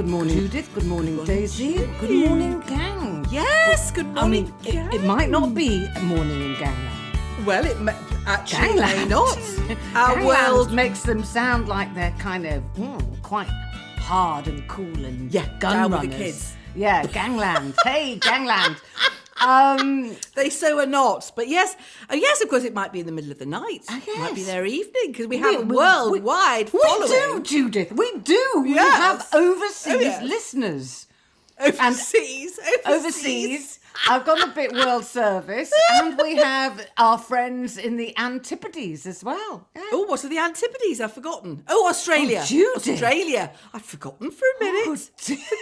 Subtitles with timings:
[0.00, 0.72] Good morning, Judith.
[0.72, 1.74] Good morning, Daisy.
[2.00, 3.26] Good morning, gang.
[3.30, 4.24] Yes, good morning.
[4.24, 4.94] I mean, morning.
[4.94, 7.46] it, it might not be a morning in Gangland.
[7.46, 9.36] well, it may, actually may not.
[9.94, 10.72] Our Gangland world.
[10.72, 13.48] makes them sound like they're kind of mm, quite
[13.98, 16.16] hard and cool and Yeah, gun down with runners.
[16.16, 16.56] the kids.
[16.74, 17.74] Yeah, Gangland.
[17.84, 18.76] hey, Gangland.
[19.40, 21.32] Um, They so are not.
[21.34, 21.76] But yes,
[22.10, 23.84] uh, yes, of course, it might be in the middle of the night.
[23.88, 27.10] Ah, It might be their evening because we have a we- worldwide we, following.
[27.10, 27.92] We do, Judith.
[27.92, 28.44] We do.
[28.62, 30.22] We have overseas Oh, yes.
[30.22, 31.06] listeners.
[31.60, 32.86] Overseas, overseas.
[32.86, 33.76] overseas.
[34.08, 39.22] I've gone a bit world service, and we have our friends in the Antipodes as
[39.22, 39.68] well.
[39.76, 39.82] Yeah.
[39.92, 41.02] Oh, what are the Antipodes?
[41.02, 41.62] I've forgotten.
[41.68, 42.40] Oh, Australia.
[42.42, 42.88] Oh, Judith.
[42.88, 43.52] Australia.
[43.74, 45.10] I've forgotten for a minute.
[45.28, 45.36] Oh,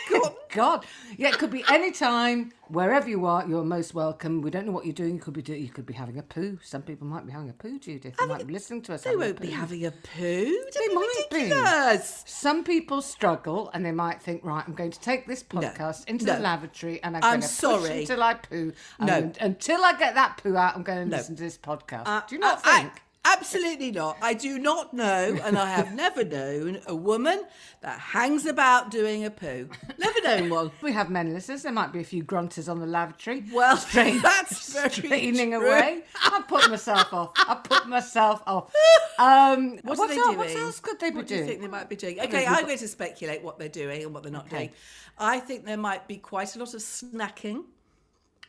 [0.50, 0.84] God.
[1.16, 4.42] Yeah, it could be any time, wherever you are, you're most welcome.
[4.42, 5.14] We don't know what you're doing.
[5.14, 6.58] You could be doing you could be having a poo.
[6.62, 8.16] Some people might be having a poo, Judith.
[8.16, 9.02] They might be listening to us.
[9.02, 10.64] They won't be having a poo.
[10.74, 11.98] They be might be.
[12.26, 16.24] Some people struggle and they might think, right, I'm going to take this podcast into
[16.24, 18.00] the lavatory and I'm, I'm going to push sorry.
[18.00, 18.72] until I poo.
[19.00, 19.12] No.
[19.14, 22.02] And until I get that poo out, I'm going to listen to this podcast.
[22.06, 22.92] Uh, do you not I- think?
[23.36, 24.16] Absolutely not.
[24.22, 27.44] I do not know, and I have never known a woman
[27.80, 29.68] that hangs about doing a poo.
[29.98, 30.70] Never known one.
[30.82, 31.62] we have men listeners.
[31.62, 33.44] There might be a few grunters on the lavatory.
[33.52, 35.66] Well, Strain- that's very straining true.
[35.66, 36.02] away.
[36.22, 37.32] I put myself off.
[37.36, 38.72] I put myself off.
[39.18, 40.38] Um, What what are they else, doing?
[40.38, 41.40] What else could they be What do doing?
[41.42, 42.20] you think they might be doing?
[42.20, 44.56] Okay, I'm going to speculate what they're doing and what they're not Okay.
[44.58, 44.70] doing.
[45.18, 47.64] I think there might be quite a lot of snacking.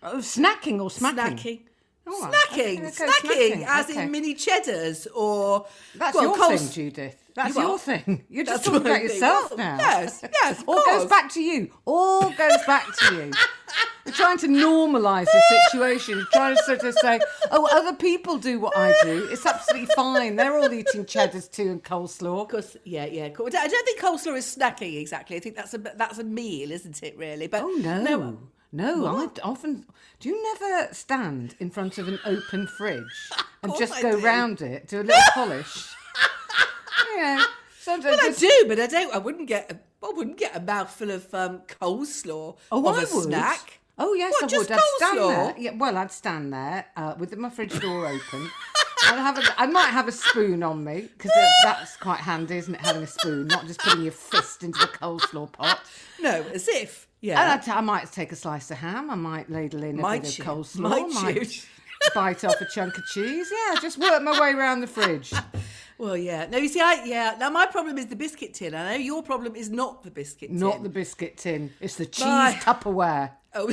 [0.02, 1.38] Oh, snacking or smacking?
[1.38, 1.60] Snacking.
[2.12, 3.08] Oh, snacking, snacking,
[3.62, 4.04] snacking, as okay.
[4.04, 5.66] in mini cheddars or
[5.96, 7.16] That's well, your Coles- thing, Judith.
[7.36, 7.82] That's You your what?
[7.82, 8.26] thing.
[8.30, 9.10] You're just That's talking about thing.
[9.10, 9.78] yourself Well, now.
[9.78, 11.72] yes, yes, All goes back to you.
[11.86, 13.32] All goes back to you.
[14.06, 16.18] You're trying to normalise the situation.
[16.18, 17.20] You're trying to sort of say,
[17.52, 19.28] oh, other people do what I do.
[19.32, 20.36] It's absolutely fine.
[20.36, 22.42] They're all eating cheddars too and coleslaw.
[22.42, 23.30] Of course, yeah, yeah.
[23.30, 23.46] cool.
[23.48, 25.38] I don't think coleslaw is snacking exactly.
[25.38, 27.16] I think that's a that's a meal, isn't it?
[27.18, 28.02] Really, but Oh no.
[28.02, 28.38] No,
[28.78, 29.86] I d- often.
[30.20, 33.30] Do you never stand in front of an open fridge
[33.64, 34.26] and just I go do.
[34.26, 35.94] round it, do a little polish?
[37.16, 37.44] yeah.
[37.80, 39.14] Sometimes Well, I do, but I don't.
[39.14, 39.72] I wouldn't get.
[39.72, 43.24] A, I wouldn't get a mouthful of um, coleslaw Oh, of I a would.
[43.24, 43.80] snack.
[43.98, 44.72] Oh yes, What, I would.
[44.72, 45.56] I'd stand there.
[45.58, 48.50] Yeah, well, I'd stand there uh, with my fridge door open.
[49.06, 51.32] I'd have a, I might have a spoon on me because
[51.64, 52.82] that's quite handy, isn't it?
[52.82, 55.82] Having a spoon, not just putting your fist into the coleslaw pot.
[56.22, 57.08] No, as if.
[57.22, 57.54] Yeah.
[57.62, 59.10] I'd, I might take a slice of ham.
[59.12, 60.44] I might ladle in a Might bit you?
[60.46, 60.80] of coleslaw.
[60.90, 61.62] Might might you?
[62.16, 63.52] bite off a chunk of cheese.
[63.52, 65.34] Yeah, just work my way around the fridge.
[66.02, 66.46] Well, yeah.
[66.50, 67.36] No, you see, I yeah.
[67.38, 68.74] Now my problem is the biscuit tin.
[68.74, 70.58] I know your problem is not the biscuit tin.
[70.58, 71.74] Not the biscuit tin.
[71.82, 72.24] It's the cheese.
[72.24, 73.32] Tupperware.
[73.54, 73.70] Oh,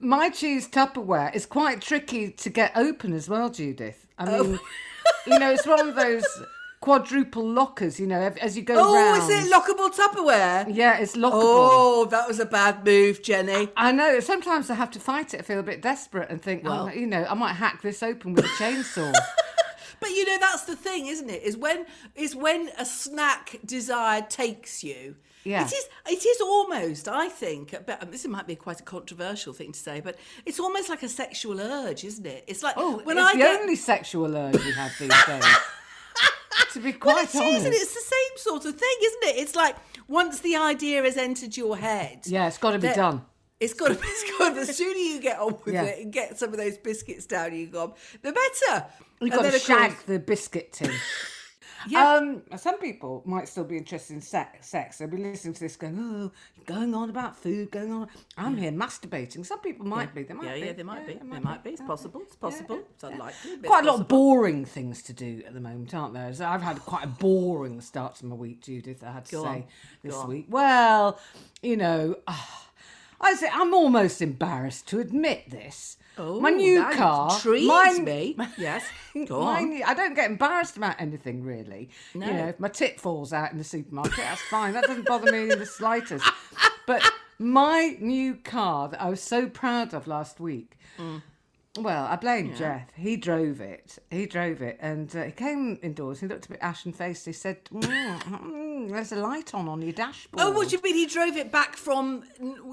[0.00, 4.06] My cheese Tupperware is quite tricky to get open as well, Judith.
[4.18, 4.44] I Oh.
[4.44, 4.58] mean,
[5.26, 6.24] you know, it's one of those
[6.80, 9.22] quadruple lockers, you know, as you go oh, round.
[9.22, 10.66] is it lockable Tupperware?
[10.74, 11.32] Yeah, it's lockable.
[11.42, 13.68] Oh, that was a bad move, Jenny.
[13.76, 14.20] I know.
[14.20, 15.40] Sometimes I have to fight it.
[15.40, 18.34] I feel a bit desperate and think, oh, you know, I might hack this open
[18.34, 19.12] with a chainsaw.
[20.00, 21.42] But you know that's the thing, isn't it?
[21.42, 25.16] Is when is when a snack desire takes you.
[25.44, 25.62] Yeah.
[25.64, 25.88] It is.
[26.06, 27.08] It is almost.
[27.08, 27.74] I think.
[27.86, 31.08] But this might be quite a controversial thing to say, but it's almost like a
[31.08, 32.44] sexual urge, isn't it?
[32.46, 33.60] It's like Oh, when it's I the get.
[33.60, 35.44] only sexual urge we have these days.
[36.72, 37.56] to be Well, quite it honest.
[37.58, 39.36] is, and it's the same sort of thing, isn't it?
[39.42, 39.76] It's like
[40.08, 42.20] once the idea has entered your head.
[42.26, 43.24] yeah, it's got to be done.
[43.60, 44.00] It's got to be.
[44.06, 44.54] It's got.
[44.54, 45.84] The sooner you get on with Yeah.
[45.84, 48.86] it and get some of those biscuits down you gob, the better.
[49.20, 50.92] You've And got to shag course- the biscuit tin.
[51.86, 52.14] Yeah.
[52.14, 54.68] Um, some people might still be interested in sex.
[54.68, 54.98] sex.
[54.98, 56.32] They'll be listening to this going, oh,
[56.66, 58.08] going on about food, going on.
[58.36, 59.44] I'm here masturbating.
[59.46, 60.22] Some people might be.
[60.22, 60.60] They might yeah, be.
[60.60, 61.14] yeah, they might be.
[61.14, 61.70] they They might be.
[61.70, 62.20] It's possible.
[62.22, 62.80] It's possible.
[62.94, 63.56] It's unlikely.
[63.64, 66.32] Quite a lot of boring things to do at the moment, aren't there?
[66.32, 69.04] So I've had quite a boring start to my week, Judith.
[69.04, 69.64] I had to Go say on.
[70.02, 70.28] this Go on.
[70.28, 70.46] week.
[70.48, 71.18] Well,
[71.62, 72.16] you know,
[73.20, 77.32] I say I'm almost embarrassed to admit this, Oh, my new car.
[77.32, 78.36] intrigues mine- me.
[78.58, 78.84] Yes,
[79.26, 79.68] go on.
[79.70, 81.90] new- I don't get embarrassed about anything really.
[82.14, 82.26] No.
[82.26, 84.72] You know, if my tit falls out in the supermarket, that's fine.
[84.74, 86.24] That doesn't bother me in the slightest.
[86.86, 87.02] But
[87.38, 90.78] my new car that I was so proud of last week.
[90.98, 91.20] Mm.
[91.76, 92.90] Well, I blame Jeff.
[92.96, 93.98] He drove it.
[94.10, 96.18] He drove it, and uh, he came indoors.
[96.18, 97.24] He looked a bit ashen faced.
[97.24, 97.82] He said, mm,
[98.22, 100.94] mm, "There's a light on on your dashboard." Oh, what do you mean?
[100.96, 102.24] He drove it back from,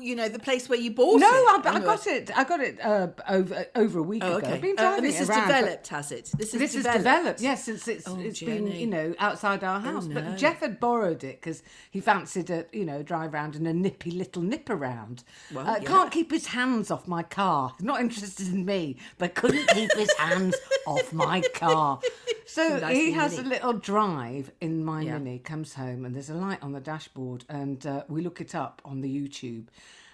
[0.02, 1.66] you know, the place where you bought No, it?
[1.68, 2.32] I, I got it.
[2.36, 4.48] I got it uh, over over a week Oh, ago.
[4.48, 4.54] okay.
[4.56, 6.32] I've been Uh, driving and this it is around, developed, has it?
[6.38, 6.98] This is this developed.
[6.98, 10.06] is developed, yes, since it's Oh, it's been you know outside our house.
[10.06, 10.16] no.
[10.16, 11.62] But Jeff had borrowed it because
[11.92, 15.24] he fancied a you know drive around in a nippy little nip around.
[15.54, 15.84] Well, uh, yeah.
[15.88, 17.74] Can't keep his hands off my car.
[17.78, 18.85] He's not interested in me,
[19.18, 20.56] but couldn't keep his hands
[20.88, 22.00] off my car.
[22.48, 23.48] So Nice he has mini.
[23.48, 25.18] a little drive in my Yeah.
[25.18, 25.40] mini.
[25.40, 28.82] Comes home and there's a light on the dashboard, and uh, we look it up
[28.86, 29.66] on the YouTube,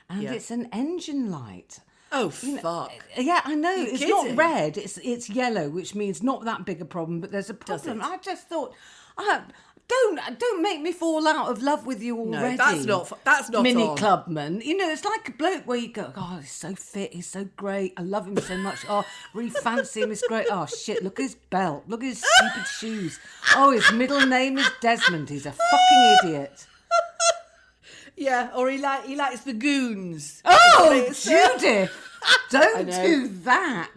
[0.09, 0.31] and Yeah.
[0.33, 1.79] it's an engine light.
[2.12, 2.91] Oh, fuck.
[3.18, 3.75] Yeah, I know.
[3.77, 4.77] It's not red.
[4.77, 7.19] It's it's yellow, which means not that big a problem.
[7.21, 8.01] But there's a problem.
[8.01, 8.73] I just thought,
[9.18, 9.41] uh,
[9.92, 12.56] don't don't make me fall out of love with you already.
[12.56, 13.98] No, that's not that's not mini on.
[13.98, 14.62] clubman.
[14.62, 17.50] You know, it's like a bloke where you go, oh, he's so fit, he's so
[17.58, 18.86] great, I love him so much.
[18.88, 19.04] Oh,
[19.34, 20.48] really fancy him, he's great.
[20.50, 23.20] Oh shit, look at his belt, look at his stupid shoes.
[23.56, 25.30] Oh, his middle name is Desmond.
[25.30, 26.68] He's a fucking idiot.
[28.18, 30.44] Yeah, or he like he likes the goons.
[30.46, 31.98] Oh, Judith,
[32.52, 33.90] don't do that.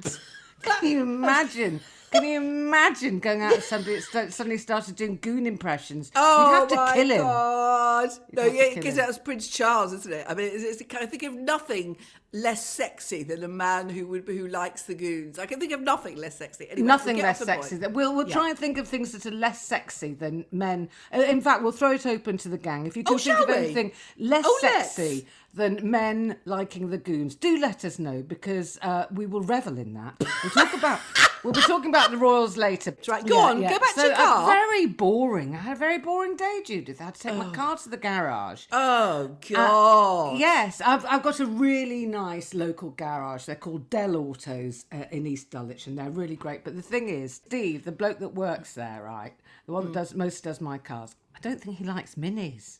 [0.62, 1.80] Can you imagine?
[2.14, 6.12] Can you imagine going out with somebody that suddenly started doing goon impressions?
[6.14, 7.18] Oh You'd have to my kill him.
[7.22, 8.10] God!
[8.32, 10.24] No, have to yeah, because that was Prince Charles, isn't it?
[10.28, 11.96] I mean, it's, it's, I think of nothing
[12.32, 15.38] less sexy than a man who would who likes the goons.
[15.38, 16.68] I can think of nothing less sexy.
[16.70, 17.78] Anyway, Nothing less sexy.
[17.78, 17.92] Point.
[17.94, 20.88] We'll we'll try and think of things that are less sexy than men.
[21.12, 22.86] Uh, In fact, we'll throw it open to the gang.
[22.86, 23.54] If you can Oh, think of we?
[23.54, 24.92] anything less Oh, let's.
[24.94, 29.78] sexy than men liking the goons, do let us know because uh, we will revel
[29.78, 30.14] in that.
[30.42, 31.00] We'll talk about.
[31.44, 32.96] We'll be talking about the royals later.
[33.06, 34.46] right, go on, go back to so, your uh, car.
[34.46, 35.54] very boring.
[35.54, 37.00] I had a very boring day, Judith.
[37.00, 38.64] I had to take my car to the garage.
[38.72, 40.38] Oh Uh, God!
[40.38, 43.44] yes, I've, I've got a really nice local garage.
[43.44, 46.64] They're called Dell Autos uh, in East Dulwich, and they're really great.
[46.64, 49.34] But the thing is, Steve, the bloke that works there, right,
[49.66, 49.92] the one Hmm.
[49.92, 52.78] that does most does my cars, I don't think he likes minis.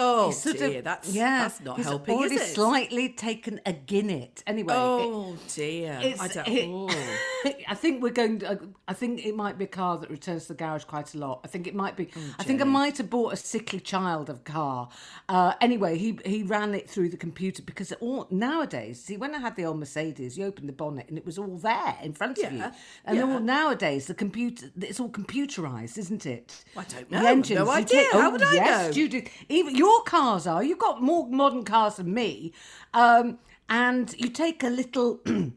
[0.00, 2.54] Oh dear, of- that's yeah, that's not he's helping, already is it?
[2.54, 4.42] slightly taken a Guinnett.
[4.46, 6.48] Anyway, it- oh dear, I don't.
[6.48, 6.90] it- oh.
[7.68, 8.40] I think we're going.
[8.40, 8.58] To,
[8.88, 11.40] I think it might be a car that returns to the garage quite a lot.
[11.44, 12.08] I think it might be.
[12.16, 14.88] Oh, I think I might have bought a sickly child of car.
[15.28, 19.00] Uh, anyway, he he ran it through the computer because all nowadays.
[19.02, 21.56] See, when I had the old Mercedes, you opened the bonnet and it was all
[21.58, 22.64] there in front of you.
[23.04, 23.24] And yeah.
[23.24, 26.64] all nowadays the computer, it's all computerized, isn't it?
[26.76, 27.26] I don't The know.
[27.28, 28.02] engines, No idea.
[28.02, 28.92] take- How oh, would I yes, know?
[28.92, 29.28] Judith.
[29.48, 30.62] Even your cars are.
[30.62, 32.52] You've got more modern cars than me.
[32.94, 33.38] Um,
[33.68, 35.20] and you take a little.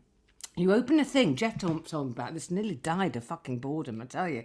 [0.56, 1.36] You open a thing.
[1.36, 2.52] Jeff told, me about this.
[2.52, 4.02] Nearly died of fucking boredom.
[4.02, 4.44] I tell you.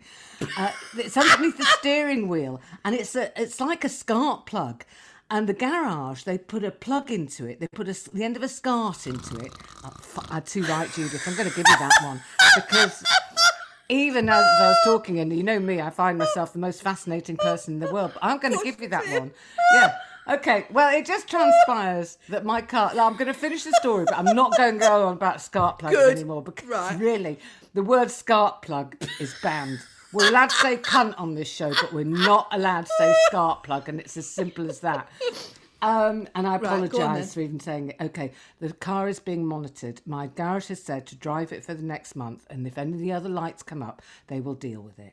[0.56, 3.30] Uh, it's underneath the steering wheel, and it's a.
[3.38, 4.84] It's like a SCART plug.
[5.30, 7.60] And the garage, they put a plug into it.
[7.60, 9.52] They put a, the end of a SCART into it.
[9.84, 11.22] Oh, fu- I had too right, Judith.
[11.28, 12.22] I'm going to give you that one
[12.56, 13.04] because
[13.88, 17.36] even as I was talking, and you know me, I find myself the most fascinating
[17.36, 18.12] person in the world.
[18.14, 19.30] But I'm going to give you that one.
[19.72, 19.94] Yeah.
[20.28, 20.66] Okay.
[20.70, 22.94] Well, it just transpires that my car.
[22.94, 25.40] Now, I'm going to finish the story, but I'm not going to go on about
[25.40, 26.16] SCART plugs Good.
[26.16, 26.98] anymore because Right.
[26.98, 27.38] really,
[27.72, 29.78] the word SCART plug is banned.
[30.12, 33.62] We're allowed to say cunt on this show, but we're not allowed to say SCART
[33.62, 35.08] plug, and it's as simple as that.
[35.80, 37.26] Um, and I Right, apologise then.
[37.28, 37.96] for even saying it.
[38.00, 40.00] Okay, the car is being monitored.
[40.06, 42.98] My garage has said to drive it for the next month, and if any of
[42.98, 45.12] the other lights come up, they will deal with it.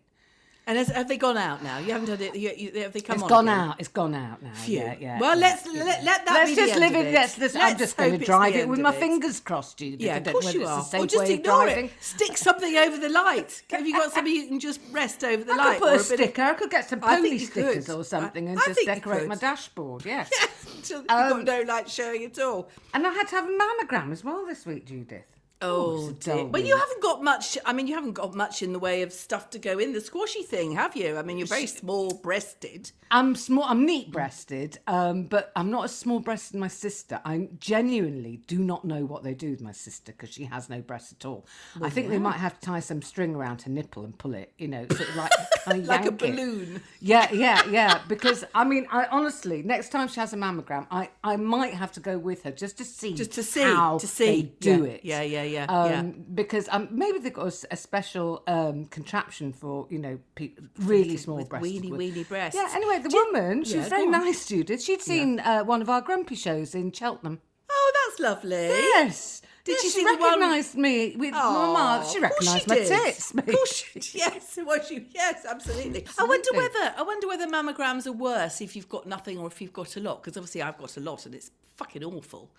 [0.68, 1.78] And has, have they gone out now?
[1.78, 2.36] You haven't had it.
[2.36, 3.28] You, you, have they come It's on?
[3.28, 3.60] It's gone again?
[3.60, 3.76] out.
[3.80, 4.54] It's gone out now.
[4.56, 4.80] Phew.
[4.80, 5.20] Yeah, yeah.
[5.20, 5.84] Well, let's yeah.
[5.84, 7.08] let, let that Let's be just the live it.
[7.08, 8.96] of Let's, let's, I'm just going to drive it with my it.
[9.00, 10.02] fingers crossed, Judith.
[10.02, 10.84] I Yeah, of course you are.
[10.96, 11.92] Or just ignore it.
[12.00, 13.62] Stick something over the light.
[13.70, 15.80] Have you got something you can just rest over the I light?
[15.80, 16.42] could put or a bit of- sticker.
[16.42, 17.96] I could get some I pony stickers could.
[17.96, 20.04] or something I- and I just decorate my dashboard.
[20.06, 20.32] Yes.
[20.86, 22.70] So you've Um, got no light showing at all.
[22.94, 25.24] and I had to have a mammogram as well this week, Judith.
[25.62, 26.46] Oh, dear.
[26.46, 27.58] But you haven't got much.
[27.66, 30.02] I mean, you haven't got much in the way of stuff to go in the
[30.02, 31.18] squashy thing, have you?
[31.18, 32.92] I mean, you're very small-breasted.
[33.12, 33.64] I'm small.
[33.66, 37.22] I'm neat-breasted, um, but I'm not as small-breasted as my sister.
[37.24, 40.82] I genuinely do not know what they do with my sister because she has no
[40.82, 41.46] breasts at all.
[41.82, 44.52] I think they might have to tie some string around her nipple and pull it.
[44.58, 45.32] You know, sort of like
[45.68, 46.18] Like a it.
[46.18, 46.82] balloon.
[47.00, 48.02] Yeah, yeah, yeah.
[48.08, 51.92] Because I mean, I honestly, next time she has a mammogram, I I might have
[51.94, 54.26] to go with her just to see, Just to see, how to see.
[54.26, 55.02] they do Yeah, it.
[55.04, 56.02] yeah, yeah, yeah, Um, yeah.
[56.34, 61.38] Because um, maybe they've got a special um, contraption for you know pe- really small
[61.38, 61.64] with breasts.
[61.64, 62.56] weeny, weeny breasts.
[62.60, 62.70] Yeah.
[62.76, 64.82] Anyway, the you- woman, she Yeah, was very nice, Judith.
[64.84, 67.42] She'd seen uh, one of our grumpy shows in Cheltenham.
[67.70, 68.68] Oh, that's lovely.
[68.68, 69.42] Yes.
[69.64, 70.82] Did Yeah, she the one?
[70.82, 72.06] me with Oh, Mama.
[72.08, 72.88] She of course recognised my did.
[72.88, 73.32] tits.
[73.34, 74.14] Of course she did.
[74.16, 76.06] Yes, well, she, yes, absolutely.
[76.20, 79.60] I wonder whether I wonder whether mammograms are worse if you've got nothing or if
[79.62, 80.22] you've got a lot.
[80.22, 82.52] Because obviously I've got a lot and it's fucking awful.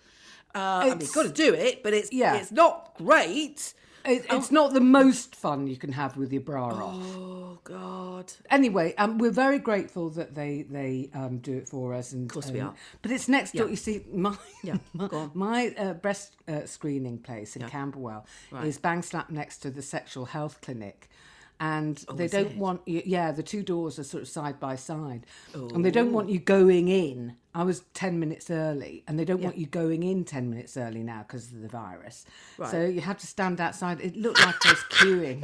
[0.55, 2.35] Uh, I mean, It's- got to do it, but it's Yeah.
[2.35, 3.73] it's not great.
[4.05, 6.95] It, it's not the most fun you can have with your bra off.
[7.17, 8.31] Oh God.
[8.49, 12.13] Anyway, um, we're very grateful that they they um, do it for us.
[12.13, 12.73] And, of course we are.
[13.01, 13.65] But it's next door.
[13.65, 13.71] Yeah.
[13.71, 17.69] You see, my Yeah, my, my, uh, breast uh, screening place in Yeah.
[17.69, 18.65] Camberwell Right.
[18.67, 21.09] is bang slap next to the sexual health clinic.
[21.59, 22.57] And oh, they Oh, is don't it?
[22.57, 25.25] want you, yeah, the two doors are sort of side by side.
[25.55, 25.69] Oh.
[25.73, 27.35] And they don't want you going in.
[27.55, 31.01] I was 10 minutes early, and they don't want you going in 10 minutes early
[31.01, 32.23] now because of the virus.
[32.69, 33.99] So you have to stand outside.
[33.99, 35.43] It looked like I was queuing.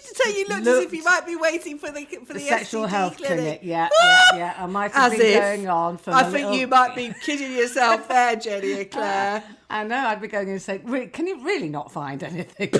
[0.00, 2.84] so you looked, as if you might be waiting for the for the, the sexual
[2.86, 3.36] STD health clinic.
[3.38, 3.60] clinic.
[3.64, 4.54] Yeah, yeah, yeah.
[4.56, 5.40] I might have As been if.
[5.40, 6.12] going on for.
[6.12, 9.44] I think little- you might be kidding yourself there, Jenny uh, and Claire.
[9.68, 9.96] I know.
[9.98, 12.70] I'd be going in and saying, "Can you really not find anything?"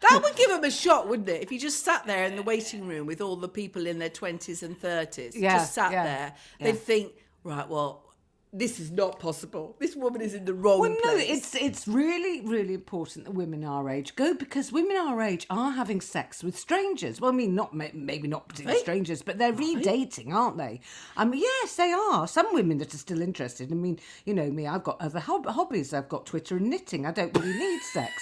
[0.00, 1.42] That would give him a shot, wouldn't it?
[1.42, 4.10] If he just sat there in the waiting room with all the people in their
[4.10, 6.66] 20s and 30s, Yeah, just sat yeah, there, yeah.
[6.66, 7.12] they'd think,
[7.44, 8.04] right, well,
[8.52, 9.76] this is not possible.
[9.78, 11.28] This woman is in the wrong well, no, place.
[11.30, 15.70] it's it's really really important that women our age go because women our age are
[15.70, 17.20] having sex with strangers.
[17.20, 18.82] Well, I mean, not maybe not particularly Right.
[18.82, 20.80] strangers, but they're redating, aren't they?
[21.16, 22.26] I mean, yes, they are.
[22.26, 23.70] Some women that are still interested.
[23.70, 25.94] I mean, you know me, I've got other hob- hobbies.
[25.94, 27.06] I've got Twitter and knitting.
[27.06, 28.12] I don't really need sex.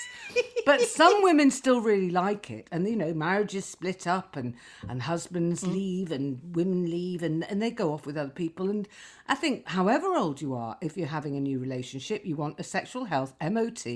[0.67, 4.55] But some women still really like it, and you know, marriages split up, and
[4.89, 5.73] and husbands Mm.
[5.73, 8.69] leave, and women leave, and and they go off with other people.
[8.69, 8.87] And
[9.27, 12.63] I think, however old you are, if you're having a new relationship, you want a
[12.63, 13.87] sexual health MOT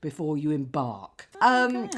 [0.00, 1.28] before you embark.
[1.40, 1.90] um,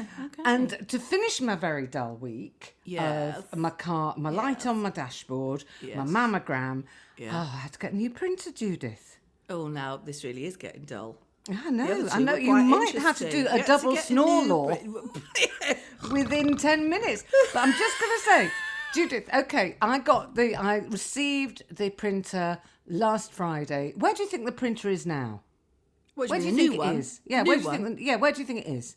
[0.43, 3.37] And to finish my very dull week Yes.
[3.51, 5.95] of my car, my light on my dashboard, Yes.
[5.97, 6.83] my mammogram.
[7.17, 7.31] Yeah.
[7.33, 9.17] Oh, I had to get a new printer, Judith.
[9.49, 11.15] oh, now this really is getting dull.
[11.47, 12.07] I know.
[12.11, 12.33] I know.
[12.35, 14.69] You might have to do a double snore law
[16.11, 17.23] within 10 minutes.
[17.53, 18.51] But I'm just going to say,
[18.95, 23.93] Judith, okay, I got the, I received the printer last Friday.
[23.97, 25.41] Where do you think the printer is now?
[26.15, 26.95] What, Where do you a think new one?
[26.95, 27.19] is?
[27.25, 27.83] Yeah, New where do you one?
[27.83, 27.99] think?
[27.99, 28.95] Yeah, where do you think it is?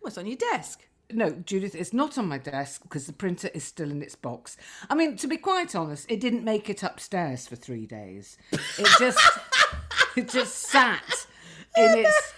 [0.00, 0.86] What's on your desk?
[1.12, 4.56] No, Judith, it's not on my desk because the printer is still in its box.
[4.88, 8.38] I mean, to be quite honest, it didn't make it upstairs for three days.
[8.50, 9.20] It just,
[10.16, 11.26] it just sat
[11.76, 12.32] in its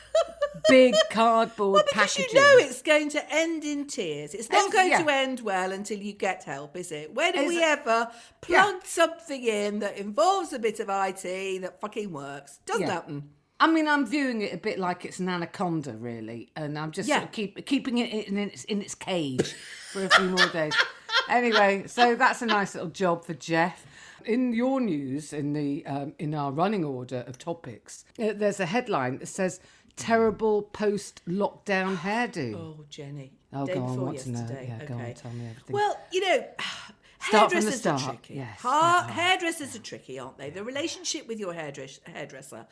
[0.68, 2.36] big cardboard Well, because packaging.
[2.36, 4.34] you know it's going to end in tears.
[4.34, 5.02] It's not going yeah.
[5.02, 7.14] to end well until you get help, is it?
[7.14, 8.10] When do Is we it- ever
[8.48, 8.72] Yeah.
[8.84, 12.58] something in that involves a bit of IT that fucking works?
[12.66, 12.92] Doesn't Yeah.
[12.92, 13.30] happen.
[13.58, 17.08] I mean, I'm viewing it a bit like it's an anaconda, really, and I'm just
[17.08, 19.54] sort of keep, keeping it in its in its cage
[19.92, 20.74] for a few more days.
[21.28, 23.84] Anyway, so that's a nice little job for Jeff.
[24.26, 28.66] In your news, in the um, in our running order of topics, uh, there's a
[28.66, 29.58] headline that says
[29.96, 33.32] "Terrible post-lockdown hairdo." Oh, Jenny.
[33.52, 34.46] Oh, Day go on, what to know?
[34.50, 35.74] Yeah, go on, tell me everything.
[35.74, 38.34] Well, you know, Start from the hairdressers start, are tricky.
[38.34, 40.50] yes, Ha- hairdressers are tricky, aren't they?
[40.50, 42.66] The relationship with your hairdress- hairdresser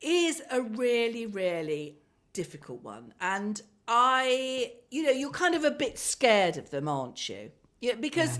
[0.00, 1.98] is a really, really
[2.32, 3.12] difficult one.
[3.20, 7.50] And I, you know, you're kind of a bit scared of them, aren't you?
[7.80, 8.38] Yeah, because.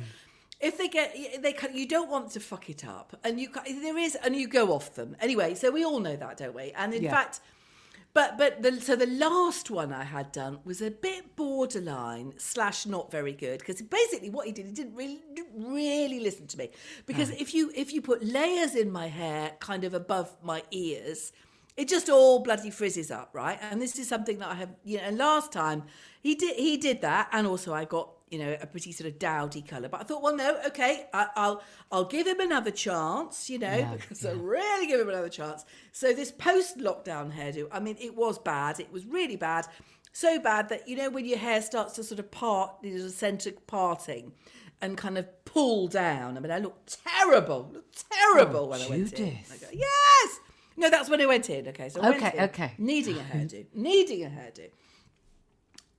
[0.61, 3.99] If they get, they can, you don't want to fuck it up, and you there
[3.99, 5.57] is, and you go off them anyway.
[5.57, 6.71] So we all know that, don't we?
[6.77, 7.11] And in Yeah.
[7.11, 7.41] fact,
[8.15, 12.85] but but the, so the last one I had done was a bit borderline slash
[12.85, 15.21] not very good because basically what he did he didn't really
[15.57, 16.71] really listen to me.
[17.07, 17.37] Because hmm.
[17.39, 21.33] if you if you put layers in my hair kind of above my ears
[21.75, 23.59] it just all bloody frizzes up right?
[23.63, 25.85] And this is something that I have you know and last time
[26.21, 29.19] he did he did that and also I got you know a pretty sort of
[29.19, 31.63] dowdy color but I thought well no okay I, I'll
[31.93, 35.67] I'll give him another chance you know because I really give him another chance.
[35.93, 38.81] So this post lockdown hairdo I mean it was bad.
[38.81, 39.67] It was really bad.
[40.13, 43.11] So bad that you know when your hair starts to sort of part there's a
[43.11, 44.33] centre parting
[44.81, 46.39] and kind of pull down.
[46.39, 49.39] I mean I looked terrible looked terrible oh, when I went in.
[49.53, 50.41] I go, yes!
[50.79, 51.69] No that's when I went in.
[51.69, 52.73] Okay so I Okay, in okay.
[52.79, 54.71] needing a hairdo needing a hairdo.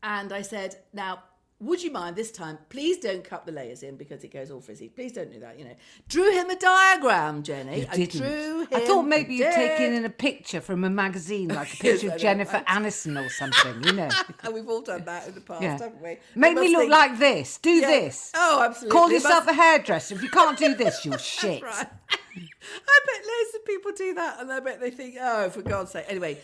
[0.03, 1.23] And I said, now,
[1.65, 2.57] would you mind this time?
[2.69, 4.89] Please don't cut the layers in because it goes all frizzy.
[4.89, 5.75] Please don't do that, you know.
[6.07, 7.81] Drew him a diagram, Jenny.
[7.81, 8.21] You I didn't.
[8.21, 8.67] drew him.
[8.73, 12.15] I thought maybe you'd taken in a picture from a magazine, like a picture know,
[12.15, 12.65] of Jennifer right.
[12.83, 14.09] Aniston or something, you know.
[14.43, 15.71] And we've all done that in the past, Yeah.
[15.73, 16.17] haven't we?
[16.35, 17.57] Make We me look think- like this.
[17.57, 17.87] Do Yeah.
[17.87, 18.31] this.
[18.35, 18.91] Oh, absolutely.
[18.99, 20.15] Call yourself must- a hairdresser.
[20.15, 21.61] If you can't do this, you're shit.
[21.63, 21.87] Right.
[22.35, 25.91] I bet loads of people do that, and I bet they think, "Oh, for God's
[25.91, 26.39] sake!" Anyway,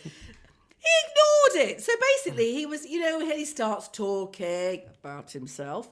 [0.80, 1.82] he ignored it.
[1.82, 5.90] So basically, he was, you know, he starts talking about himself,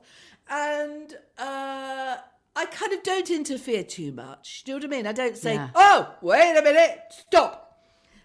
[0.48, 2.16] and uh,
[2.56, 4.64] I kind of don't interfere too much.
[4.64, 5.06] Do you know what I mean?
[5.06, 5.70] I don't say, Yeah.
[5.74, 7.67] "Oh, wait a minute, stop."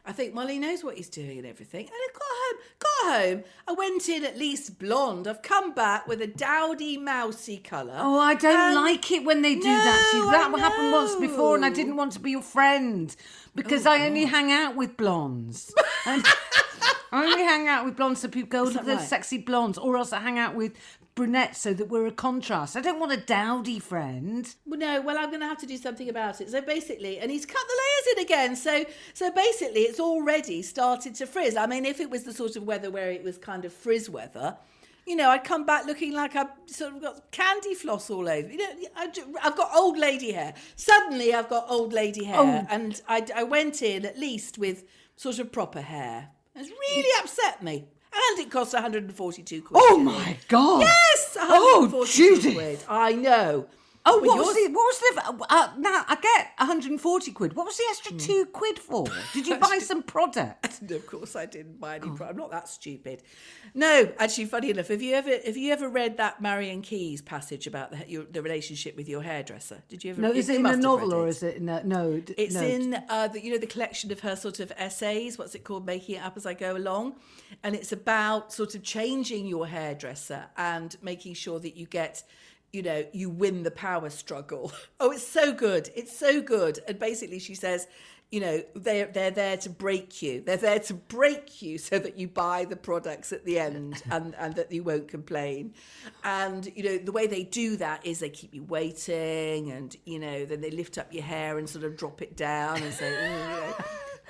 [0.05, 1.85] I think, well, he knows what he's doing and everything.
[1.85, 3.43] And I got home, got home.
[3.69, 5.27] I went in at least blonde.
[5.29, 7.95] I've come back with a dowdy, mousy colour.
[7.97, 10.31] Oh, I don't And- like it when they do that to you.
[10.31, 13.15] That happened once before, and I didn't want to be your friend
[13.55, 15.73] because Oh, I only hang out with blondes.
[16.05, 16.25] And
[17.13, 19.07] I only hang out with blondes so people go, look at those right?
[19.07, 20.73] sexy blondes, or else I hang out with
[21.15, 22.75] brunettes so that we're a contrast.
[22.75, 24.53] I don't want a dowdy friend.
[24.65, 26.49] Well, no, well, I'm going to have to do something about it.
[26.49, 28.55] So basically, and he's cut the layers in again.
[28.55, 31.55] So, so basically, it's already started to frizz.
[31.55, 34.09] I mean, if it was the sort of weather where it was kind of frizz
[34.09, 34.57] weather,
[35.05, 38.49] you know, I'd come back looking like I've sort of got candy floss all over.
[38.49, 39.09] You know, I
[39.41, 40.53] I've got old lady hair.
[40.75, 42.67] Suddenly, I've got old lady hair, oh.
[42.69, 46.29] and I, I went in at least with sort of proper hair.
[46.55, 47.87] It's really upset me.
[48.15, 49.81] And it costs 142 quid.
[49.83, 50.81] Oh my god!
[50.81, 52.53] Yes, Oh, 142 Judith.
[52.55, 52.79] quid.
[52.87, 53.65] I know.
[54.05, 56.03] Oh, what was the what was the uh, now?
[56.07, 57.55] I get 140 quid.
[57.55, 59.05] What was the extra two quid for?
[59.33, 60.81] Did you buy some product?
[60.89, 62.07] No, of course I didn't buy any.
[62.07, 62.31] product.
[62.31, 63.23] I'm not that stupid.
[63.73, 67.67] No, actually, funny enough, have you ever have you ever read that Marian Keyes passage
[67.67, 69.81] about the your, the relationship with your hairdresser?
[69.87, 70.21] Did you ever?
[70.21, 72.19] No, is it in a novel or is it in a no?
[72.19, 72.61] d- It's no.
[72.63, 75.37] in uh, the, you know the collection of her sort of essays.
[75.37, 75.85] What's it called?
[75.85, 77.15] Making it up as I go along,
[77.63, 82.23] and it's about sort of changing your hairdresser and making sure that you get,
[82.73, 84.73] you know, you win the power struggle.
[84.99, 85.89] Oh, it's so good.
[85.95, 86.79] It's so good.
[86.87, 87.87] And basically, she says.
[88.31, 90.41] You know, they're they're there to break you.
[90.41, 94.33] They're there to break you so that you buy the products at the end and,
[94.39, 95.75] and that you won't complain.
[96.23, 100.17] And you know, the way they do that is they keep you waiting and you
[100.17, 103.11] know, then they lift up your hair and sort of drop it down and say,
[103.11, 103.73] "Ooh, you know,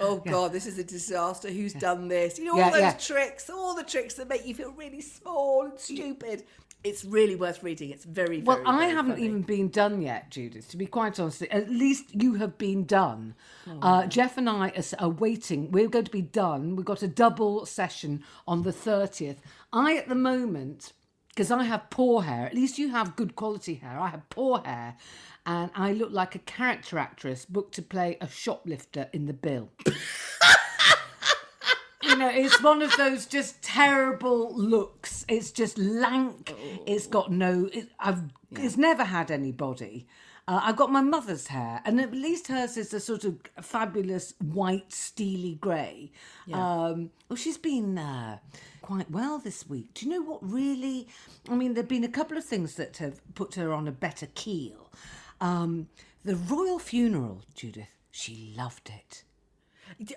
[0.02, 1.50] oh god, this is a disaster.
[1.50, 2.38] Who's done this?
[2.38, 2.92] You know, all Yeah, those yeah.
[2.98, 6.44] tricks, all the tricks that make you feel really small and stupid.
[6.84, 7.92] It's really worth reading.
[7.92, 9.26] It's very, Well, very, I very haven't funny.
[9.26, 10.68] even been done yet, Judith.
[10.72, 13.36] To be quite honest, at least you have been done.
[13.68, 15.72] Oh, Uh, Jeff and I are, are waiting.
[15.72, 16.76] We're going to be done.
[16.76, 19.40] We've got a double session on the thirtieth.
[19.72, 20.92] I, at the moment,
[21.30, 22.46] because I have poor hair.
[22.46, 23.98] At least you have good quality hair.
[23.98, 24.98] I have poor hair,
[25.46, 29.70] and I look like a character actress booked to play a shoplifter in the bill.
[32.14, 35.26] you know, it's one of those just terrible looks.
[35.28, 36.54] It's just lank.
[36.86, 37.70] It's got no.
[37.74, 38.22] It, I've.
[38.52, 40.08] It's never had any body.
[40.48, 44.34] Uh, I've got my mother's hair, and at least hers is a sort of fabulous
[44.40, 46.12] white, steely grey.
[46.52, 48.38] Um, well, she's been uh,
[48.82, 49.94] quite well this week.
[49.96, 51.08] Do you know what really?
[51.50, 54.28] I mean, there've been a couple of things that have put her on a better
[54.36, 54.92] keel.
[55.42, 55.88] Um,
[56.24, 57.88] the royal funeral, Judith.
[58.12, 59.24] She loved it.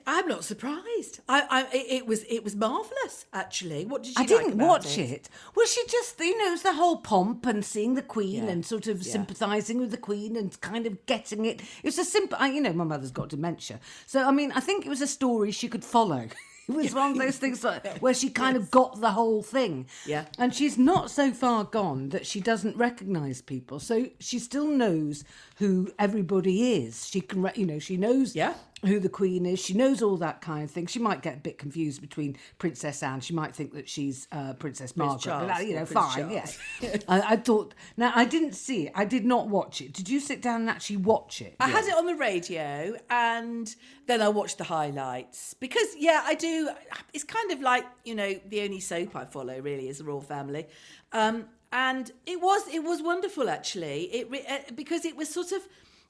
[0.07, 1.21] I'm not surprised.
[1.29, 3.27] I, I, it, it was, it was marvelous.
[3.33, 4.15] Actually, what did you?
[4.19, 5.29] I like didn't watch it.
[5.55, 8.51] Well, she just, you know, it was the whole pomp and seeing the Queen Yeah.
[8.51, 9.13] and sort of Yeah.
[9.13, 11.61] sympathising with the Queen and kind of getting it.
[11.61, 13.81] It was a simple, you know, my mother's got dementia.
[14.07, 16.29] So, I mean, I think it was a story she could follow.
[16.69, 19.87] It was one of those things like, where she kind of got the whole thing.
[20.05, 20.25] Yeah.
[20.37, 23.79] And she's not so far gone that she doesn't recognise people.
[23.79, 25.23] So she still knows
[25.59, 27.07] who everybody is.
[27.07, 28.55] She can, re- you know, she knows Yeah.
[28.85, 29.59] Who the queen is.
[29.59, 30.87] She knows all that kind of thing.
[30.87, 33.21] She might get a bit confused between Princess Anne.
[33.21, 35.23] She might think that she's uh, Princess Margaret.
[35.23, 36.29] Charles but, uh, you know, Prince fine.
[36.31, 36.59] Charles.
[36.81, 36.97] Yeah.
[37.09, 37.75] I, I thought.
[37.97, 38.93] Now, I didn't see it.
[38.95, 39.93] I did not watch it.
[39.93, 41.57] Did you sit down and actually watch it?
[41.59, 43.75] I had it on the radio and
[44.07, 46.71] then I watched the highlights because, yeah, I do.
[47.15, 50.21] It's kind of like, you know, the only soap I follow really is the Royal
[50.21, 50.67] Family.
[51.13, 54.05] Um, and it was it was wonderful actually.
[54.05, 55.67] It re- uh, because it was sort of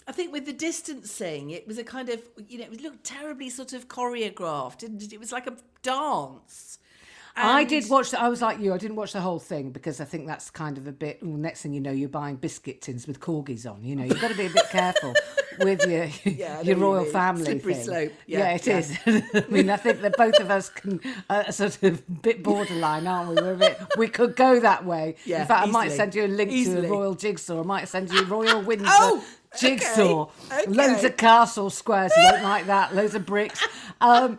[0.08, 3.50] I think with the distancing, it was a kind of you know it looked terribly
[3.50, 5.12] sort of choreographed, it?
[5.12, 6.78] It was like a dance.
[7.38, 8.12] I did watch.
[8.12, 8.72] The, I was like you.
[8.72, 11.18] I didn't watch the whole thing because I think that's kind of a bit.
[11.22, 13.84] Well, next thing you know, you're buying biscuit tins with corgis on.
[13.84, 15.12] You know, you've got to be a bit careful
[15.58, 17.44] with your know your what you royal family.
[17.44, 17.84] Slippery thing.
[17.84, 18.12] slope.
[18.26, 18.78] Yeah, Yeah, it yeah.
[18.78, 18.98] is.
[19.34, 23.28] I mean, I think that both of us can uh, sort of bit borderline, aren't
[23.28, 23.34] we?
[23.34, 23.80] We're a bit.
[23.98, 25.16] We could go that way.
[25.26, 26.86] Yeah, In fact, I might send you a link to Easily.
[26.86, 27.60] a royal jigsaw.
[27.60, 29.22] I might send you a royal Windsor Oh,
[29.58, 30.28] jigsaw.
[30.52, 32.12] okay, Loads of castle squares.
[32.16, 32.94] Won't like that.
[32.94, 33.66] Loads of bricks.
[34.00, 34.38] Um,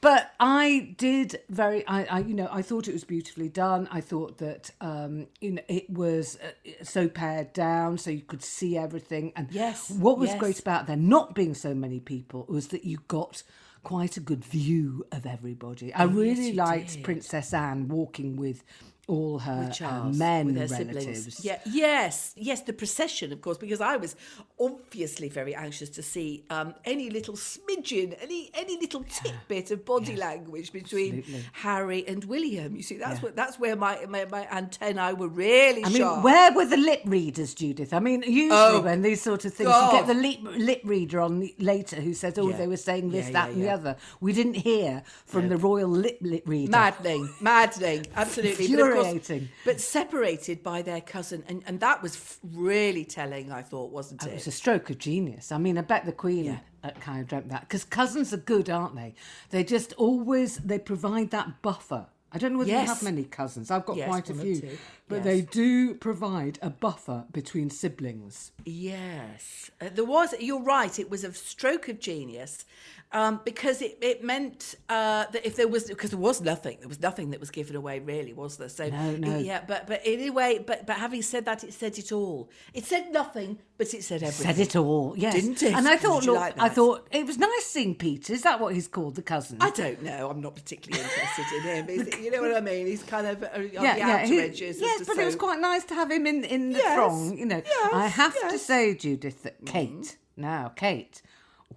[0.00, 3.88] but I did very, I, I, you know, I thought it was beautifully done.
[3.90, 8.42] I thought that, um, you know, it was uh, so pared down so you could
[8.44, 9.32] see everything.
[9.34, 10.38] And Yes, what was yes.
[10.38, 13.42] great about there not being so many people was that you got
[13.82, 15.92] quite a good view of everybody.
[15.92, 17.04] I really you liked did.
[17.04, 18.62] Princess Anne walking with
[19.08, 19.72] all her
[20.14, 21.34] men with her relatives.
[21.34, 21.44] siblings.
[21.44, 24.14] Yeah, yes, yes, the procession, of course, because I was
[24.60, 30.14] obviously very anxious to see um, any little smidgen, any any little tidbit of body
[30.16, 31.44] language between Absolutely.
[31.52, 32.76] Harry and William.
[32.76, 36.52] You see, that's what that's where my my, my antennae were really I mean, where
[36.52, 37.92] were the lip readers, Judith?
[37.94, 39.92] I mean, usually Oh, when these sort of things, God.
[39.92, 42.56] you get the lip, lip reader on the, later who says, "Oh, Yeah.
[42.58, 45.56] they were saying this, Yeah, that, yeah, and the other." We didn't hear from the
[45.56, 46.70] royal lip lip reader.
[46.70, 48.66] Maddening, maddening, absolutely.
[49.04, 54.24] Course- but separated by their cousin, and, and that was really telling, I thought, wasn't
[54.24, 54.30] it?
[54.30, 55.52] It was a stroke of genius.
[55.52, 56.58] I mean, I bet the Queen Yeah.
[56.84, 59.14] uh, kind of dreamt that because cousins are good, aren't they?
[59.50, 62.06] They just always they provide that buffer.
[62.30, 63.70] I don't know whether you have many cousins.
[63.70, 64.78] I've got Yes, quite a few, two.
[65.08, 68.52] but they do provide a buffer between siblings.
[68.66, 70.34] Yes, uh, there was.
[70.38, 70.98] You're right.
[70.98, 72.66] It was a stroke of genius,
[73.12, 76.88] um, because it, it meant uh, that if there was because there was nothing, there
[76.88, 78.68] was nothing that was given away, really, was there?
[78.68, 79.38] So No, no.
[79.38, 79.62] yeah.
[79.66, 82.50] But but anyway, but but having said that, it said it all.
[82.74, 84.54] It said nothing, but it said everything.
[84.54, 85.34] Said it all, yes.
[85.34, 85.74] Didn't it?
[85.74, 88.32] And I thought, look, like I thought it was nice seeing Peter.
[88.34, 89.56] Is that what he's called, the cousin?
[89.60, 90.28] I don't know.
[90.28, 91.88] I'm not particularly interested in him.
[91.88, 92.86] Is it- you know what I mean?
[92.86, 94.26] He's kind of uh, on yeah, the yeah.
[94.26, 94.80] he- edges.
[94.80, 97.38] yes, but it was quite nice to have him in in the Yes, throng.
[97.38, 98.52] You know, I have to yes.
[98.52, 98.58] Mm-hmm.
[98.58, 101.22] say, Judith, that Kate now, Kate.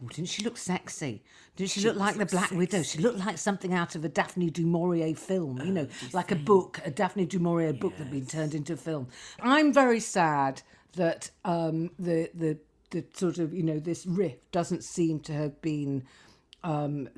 [0.03, 1.23] Oh, didn't she look sexy?
[1.55, 2.81] Didn't she, look like the Black Widow?
[2.81, 6.35] She looked like something out of a Daphne du Maurier film, you know, like a
[6.35, 9.07] book, a Daphne du Maurier book that had been turned into a film.
[9.41, 10.61] I'm very sad
[10.93, 12.57] that um, the the
[12.89, 16.03] the sort of you know this rift doesn't seem to have been
[16.63, 17.09] um,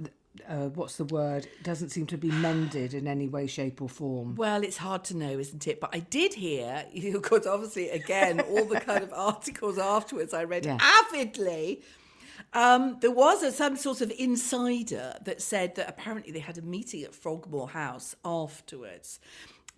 [0.48, 1.48] uh, what's the word?
[1.62, 4.36] Doesn't seem to be mended in any way, shape, or form.
[4.36, 5.80] Well, it's hard to know, isn't it?
[5.80, 10.66] But I did hear, because obviously, again, all the kind of articles afterwards I read
[10.66, 10.78] Yeah.
[10.82, 11.84] avidly.
[12.54, 16.62] Um, there was a, some sort of insider that said that apparently they had a
[16.62, 19.20] meeting at Frogmore House afterwards,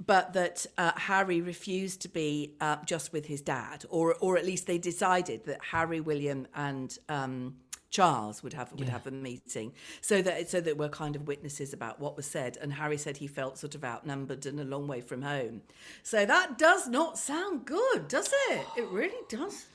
[0.05, 4.45] but that uh, Harry refused to be uh, just with his dad, or or at
[4.45, 7.55] least they decided that Harry, William, and um,
[7.91, 11.71] Charles would have would have a meeting, so that so that we're kind of witnesses
[11.71, 12.57] about what was said.
[12.61, 15.61] And Harry said he felt sort of outnumbered and a long way from home.
[16.03, 18.65] So that does not sound good, does it?
[18.75, 19.65] It really does.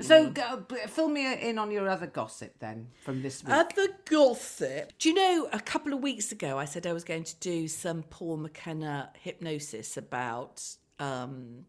[0.00, 3.52] So, go, fill me in on your other gossip then from this week.
[3.52, 4.92] Other gossip.
[4.98, 7.68] Do you know, a couple of weeks ago, I said I was going to do
[7.68, 10.64] some Paul McKenna hypnosis about
[10.98, 11.66] um,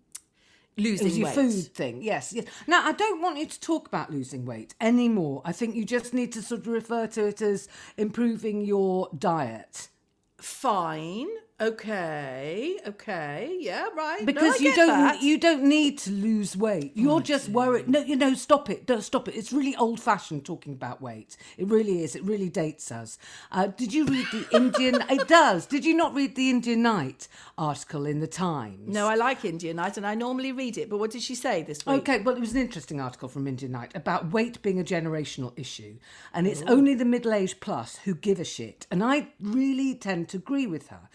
[0.75, 1.35] losing was your weight.
[1.35, 2.45] food thing, yes, yes.
[2.65, 5.43] Now, I don't want you to talk about losing weight anymore.
[5.45, 9.89] I think you just need to sort of refer to it as improving your diet.
[10.37, 11.27] Fine.
[11.61, 12.77] Okay.
[12.85, 13.57] Okay.
[13.61, 13.87] Yeah.
[13.95, 14.19] Right.
[14.19, 15.21] No, Because I you don't that.
[15.21, 16.91] you don't need to lose weight.
[16.95, 17.87] You're just worried.
[17.87, 18.85] No, you know, stop it.
[18.85, 19.35] Don't stop it.
[19.35, 21.37] It's really old fashioned talking about weight.
[21.57, 22.13] It really is.
[22.13, 23.17] It really dates us.
[23.53, 25.01] Uh, did you read the Indian?
[25.09, 25.65] it does.
[25.65, 28.89] Did you not read the India Knight article in the Times?
[28.93, 30.89] No, I like India Knight, and I normally read it.
[30.89, 31.99] But what did she say this week?
[31.99, 35.57] Okay, well, it was an interesting article from India Knight about weight being a generational
[35.57, 35.95] issue,
[36.33, 38.87] and it's only the middle aged plus who give a shit.
[38.91, 41.07] And I really tend to agree with her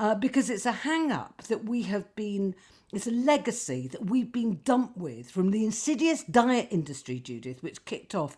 [0.00, 2.56] uh, because it's a hang up that we have been.
[2.92, 7.84] It's a legacy that we've been dumped with from the insidious diet industry, Judith, which
[7.84, 8.36] kicked off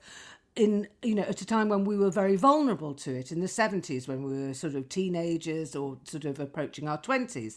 [0.54, 3.46] in you know at a time when we were very vulnerable to it in the
[3.46, 7.56] 70s when we were sort of teenagers or sort of approaching our 20s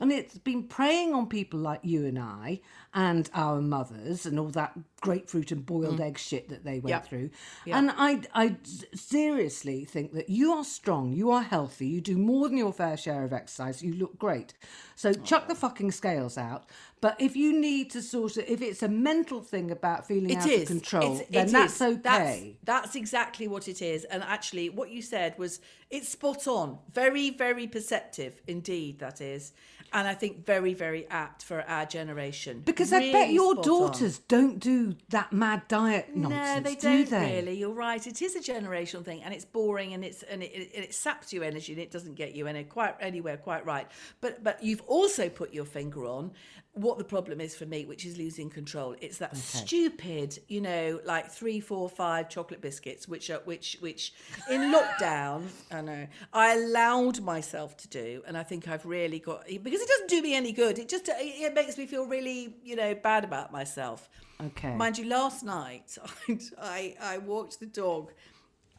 [0.00, 2.60] and it's been preying on people like you and I
[2.94, 6.04] and our mothers and all that grapefruit and boiled mm.
[6.04, 7.06] egg shit that they went Yep.
[7.06, 7.30] through.
[7.66, 8.56] And I, I
[8.94, 12.96] seriously think that you are strong, you are healthy, you do more than your fair
[12.96, 14.54] share of exercise, you look great.
[14.96, 16.64] So chuck the fucking scales out.
[17.00, 20.38] But if you need to sort of, if it's a mental thing about feeling It
[20.38, 21.98] out is of control, It's- then it that's is.
[21.98, 22.56] okay.
[22.64, 24.04] That's, that's exactly what it is.
[24.04, 25.60] And actually, what you said was
[25.90, 26.78] it's spot on.
[26.92, 28.98] Very, very perceptive indeed.
[29.00, 29.52] That is,
[29.92, 32.62] and I think very, very apt for our generation.
[32.64, 33.78] because I bet your spot on.
[33.80, 37.36] daughters don't do that mad diet nonsense, No, they do don't they?
[37.36, 37.58] really.
[37.58, 38.06] You're right.
[38.06, 41.32] It is a generational thing, and it's boring, and it's and it, it, it saps
[41.32, 43.88] your energy, and it doesn't get you any quite anywhere quite right.
[44.20, 46.32] But but you've also put your finger on
[46.72, 48.94] what the problem is for me, which is losing control.
[49.00, 54.12] It's that stupid, you know, like three, four, five chocolate biscuits, which are which which
[54.48, 59.46] in lockdown, I know I allowed myself to do, and I think I've really got
[59.46, 60.78] because it doesn't do me any good.
[60.78, 64.08] It just it, makes me feel really, you know, bad about myself.
[64.40, 64.74] Okay.
[64.74, 65.98] Mind you, last night
[66.60, 68.12] I, I walked the dog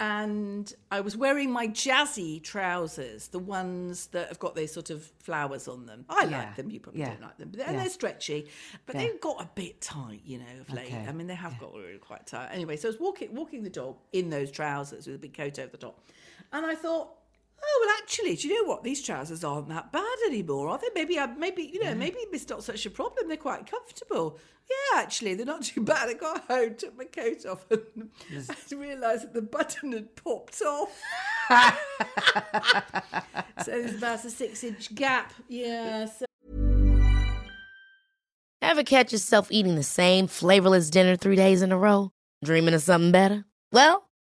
[0.01, 5.03] and I was wearing my jazzy trousers, the ones that have got those sort of
[5.19, 6.05] flowers on them.
[6.09, 7.81] I Yeah, like them, you probably yeah, don't like them, but and yeah.
[7.83, 8.47] they're stretchy.
[8.87, 10.87] But they've got a bit tight, you know, of late.
[10.87, 12.49] Okay, I mean, they have got really quite tight.
[12.51, 15.59] Anyway, so I was walking walking the dog in those trousers with a big coat
[15.59, 16.03] over the top.
[16.51, 17.20] And I thought,
[17.63, 18.83] Oh well, actually, do you know what?
[18.83, 20.87] These trousers aren't that bad anymore, are they?
[20.95, 21.97] Maybe, I, maybe you know, mm.
[21.97, 23.27] maybe it's not such a problem.
[23.27, 24.39] They're quite comfortable.
[24.69, 26.09] Yeah, actually, they're not too bad.
[26.09, 28.09] I got home, took my coat off, and
[28.49, 30.89] I realised that the button had popped off.
[33.63, 35.33] so there's about a six-inch gap.
[35.47, 36.05] Yeah.
[36.05, 36.25] So
[38.61, 42.11] Ever catch yourself eating the same flavorless dinner three days in a row?
[42.43, 43.43] Dreaming of something better?
[43.71, 44.07] Well,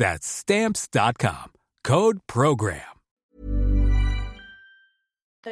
[0.00, 1.52] That's Stamps.com.
[1.84, 2.80] Code PROGRAM.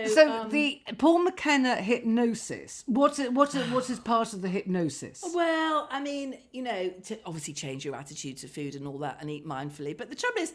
[0.07, 2.83] So um, the Paul McKenna hypnosis.
[2.87, 3.35] What's it?
[3.35, 3.71] What's it?
[3.71, 5.23] What is part of the hypnosis?
[5.35, 9.19] Well, I mean, you know, to obviously change your attitude to food and all that,
[9.21, 9.95] and eat mindfully.
[9.95, 10.55] But the trouble is,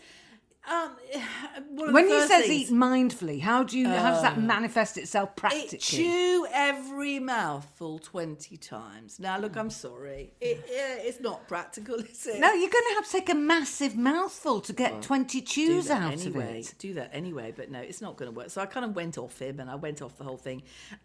[0.72, 0.92] um,
[1.94, 3.88] When he says things- eat mindfully, how do you?
[3.90, 5.78] how does that manifest itself It practically?
[5.80, 9.20] chew every mouthful 20 times.
[9.20, 10.34] Now, look, I'm sorry.
[10.40, 12.40] It, yeah, it's not practical, is it?
[12.40, 16.14] no, you're going to have to take a massive mouthful to get twenty chews out
[16.14, 16.60] anyway.
[16.60, 16.74] of it.
[16.80, 18.50] Do that anyway, but no, it's not going to work.
[18.50, 20.64] So I kind of went off him and I went off the whole thing.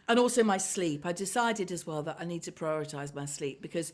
[0.09, 1.05] And also my sleep.
[1.05, 3.93] I decided as well that I need to prioritize my sleep because,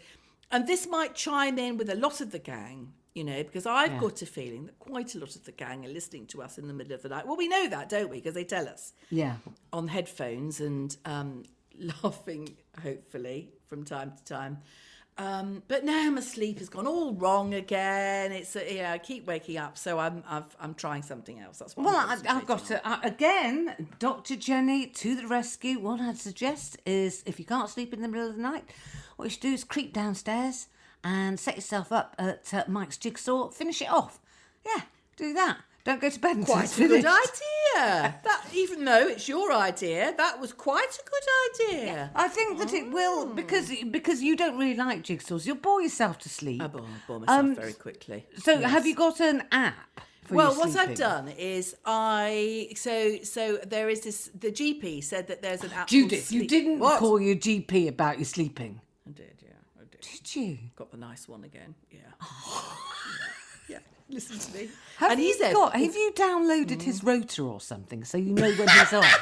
[0.51, 3.99] and this might chime in with a lot of the gang, you know, because I've
[4.01, 6.67] got a feeling that quite a lot of the gang are listening to us in
[6.67, 7.27] the middle of the night.
[7.27, 8.17] Well, we know that, don't we?
[8.17, 9.37] Because they tell us Yeah.
[9.73, 11.45] on headphones and um,
[12.03, 14.59] laughing, hopefully, from time to time.
[15.17, 18.33] Um, but now my sleep has gone all wrong again.
[18.33, 21.59] It's uh, yeah, I keep waking up, so I'm I've, I'm trying something else.
[21.61, 25.79] That's what Well, I'm I, I've got to uh, again, Doctor Jenny to the rescue.
[25.79, 28.65] What I'd suggest is, if you can't sleep in the middle of the night,
[29.15, 30.67] what you should do is creep downstairs
[31.05, 33.51] and set yourself up at uh, Mike's jigsaw.
[33.51, 34.19] Finish it off.
[34.67, 34.83] Yeah,
[35.17, 35.59] do that.
[35.85, 37.07] Don't go to bed until Quite it's a good finished.
[37.77, 38.15] idea.
[38.25, 42.11] That even though it's your idea, that was quite a good idea.
[42.15, 45.45] I think that it will because because you don't really like jigsaws.
[45.45, 46.63] You'll bore yourself to sleep.
[46.63, 48.25] I bore, bore myself Um, very quickly.
[48.39, 50.01] So, have you got an app?
[50.25, 50.95] For well, your what I've sleeping?
[50.95, 54.31] done is I so so there is this.
[54.35, 55.77] The GP said that there's an app.
[55.81, 56.99] called Judith, you Sleep- didn't What?
[56.99, 59.44] call your GP about your sleeping, I did,
[60.13, 60.37] did.
[60.37, 60.59] you?
[60.77, 61.75] Got the nice one again.
[61.91, 61.99] Yeah.
[63.69, 63.79] yeah.
[64.09, 64.69] Listen to me.
[64.99, 65.75] Have and you got?
[65.75, 69.05] Have you downloaded his rotor or something so you know when he's on?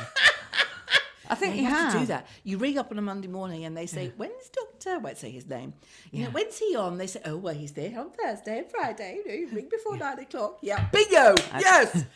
[1.30, 2.26] I think you you have have to do that.
[2.44, 5.30] You ring up on a Monday morning and they say, "When's Doctor?" I won't say
[5.30, 5.72] his name.
[6.10, 6.98] You know, when's he on?
[6.98, 9.16] They say, "Oh, well, he's there on Thursday and Friday.
[9.16, 11.34] You know, you ring before nine o'clock." Yeah, bingo.
[11.58, 12.04] Yes.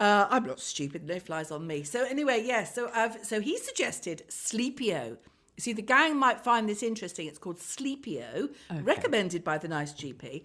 [0.00, 1.06] Uh, I'm not stupid.
[1.06, 1.84] No flies on me.
[1.84, 2.74] So anyway, yes.
[2.74, 5.16] so I've so he suggested Sleepio.
[5.58, 7.26] See, the gang might find this interesting.
[7.26, 8.50] It's called Sleepio,
[8.82, 10.44] recommended by the nice GP.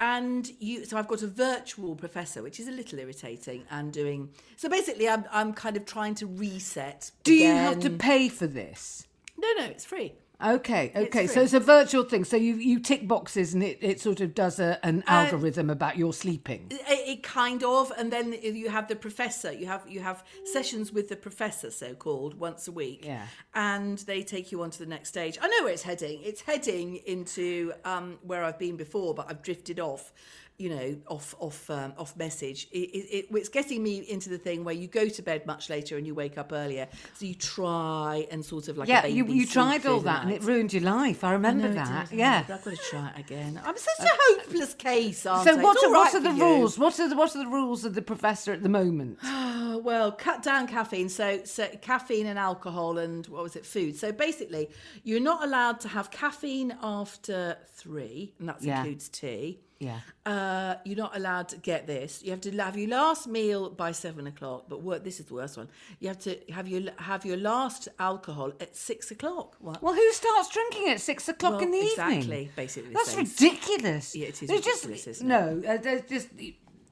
[0.00, 4.30] And you, so I've got a virtual professor, which is a little irritating, and doing.
[4.56, 7.12] So basically, I'm I'm kind of trying to reset.
[7.22, 9.06] Do you have to pay for this?
[9.38, 10.14] No, no, it's free.
[10.42, 11.26] Okay, okay.
[11.26, 12.24] So it's a virtual thing.
[12.24, 15.96] So you you tick boxes and it, it sort of does a, an algorithm about
[15.96, 16.66] your sleeping.
[16.70, 19.52] It, it kind of, and then you have the professor.
[19.52, 23.04] You have you have sessions with the professor, so called, once a week.
[23.04, 23.26] Yeah.
[23.54, 25.38] And they take you on to the next stage.
[25.40, 26.20] I know where it's heading.
[26.22, 30.12] It's heading into um, where I've been before, but I've drifted off.
[30.56, 32.68] You know, off off um, off message.
[32.70, 35.68] It, it, it, it's getting me into the thing where you go to bed much
[35.68, 36.86] later and you wake up earlier.
[37.14, 40.22] So you try and sort of like a Yeah, baby you, you tried all that
[40.22, 41.24] and it ruined your life.
[41.24, 42.12] I remember it that.
[42.12, 42.40] Yeah.
[42.40, 43.60] I've got to try it again.
[43.64, 45.62] I'm such a hopeless case, aren't So I?
[45.62, 46.78] what are, all what are the rules?
[46.78, 49.18] What are the, what are the rules of the professor at the moment?
[49.74, 51.08] Well, cut down caffeine.
[51.08, 53.96] So, so caffeine and alcohol and what was it, food.
[53.96, 54.70] So basically,
[55.02, 58.78] you're not allowed to have caffeine after three, and that Yeah.
[58.78, 59.58] includes tea.
[59.84, 60.00] Yeah.
[60.24, 62.22] Uh, you're not allowed to get this.
[62.22, 64.64] You have to have your last meal by seven o'clock.
[64.68, 65.68] But what, this is the worst one.
[66.00, 69.56] You have to have your have your last alcohol at six o'clock.
[69.60, 69.82] What?
[69.82, 72.50] Well, who starts drinking at six o'clock Well, in the exactly, evening?
[72.56, 74.16] basically That's ridiculous.
[74.16, 76.28] Yeah, it is There's ridiculous, Just, no, uh, there's just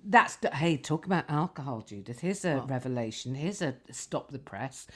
[0.04, 2.20] that's hey, talk about alcohol, Judith.
[2.20, 3.34] Here's a revelation.
[3.34, 4.86] Here's a stop the press.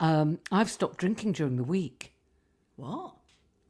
[0.00, 2.12] Um, I've stopped drinking during the week.
[2.76, 3.14] What?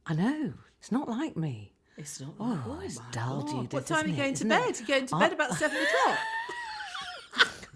[0.05, 1.76] I know it's not like me.
[1.97, 2.33] It's not.
[2.39, 3.43] Oh, it's my dull.
[3.43, 4.17] Judith, What time are you it?
[4.17, 4.49] going to it?
[4.49, 4.77] bed?
[4.79, 6.19] You're going to bed about seven o'clock.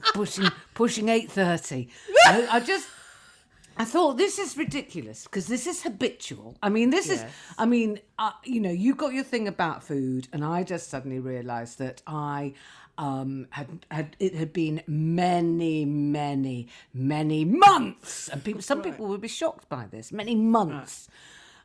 [0.13, 1.89] pushing pushing eight thirty.
[2.25, 2.87] I, I just
[3.77, 6.55] I thought this is ridiculous because this is habitual.
[6.61, 7.23] I mean, this is.
[7.57, 11.19] I mean, uh, you know, you got your thing about food, and I just suddenly
[11.19, 12.53] realised that I.
[12.97, 19.21] Um, had, had it had been many, many, many months, and people, some people would
[19.21, 20.11] be shocked by this.
[20.11, 21.07] Many months,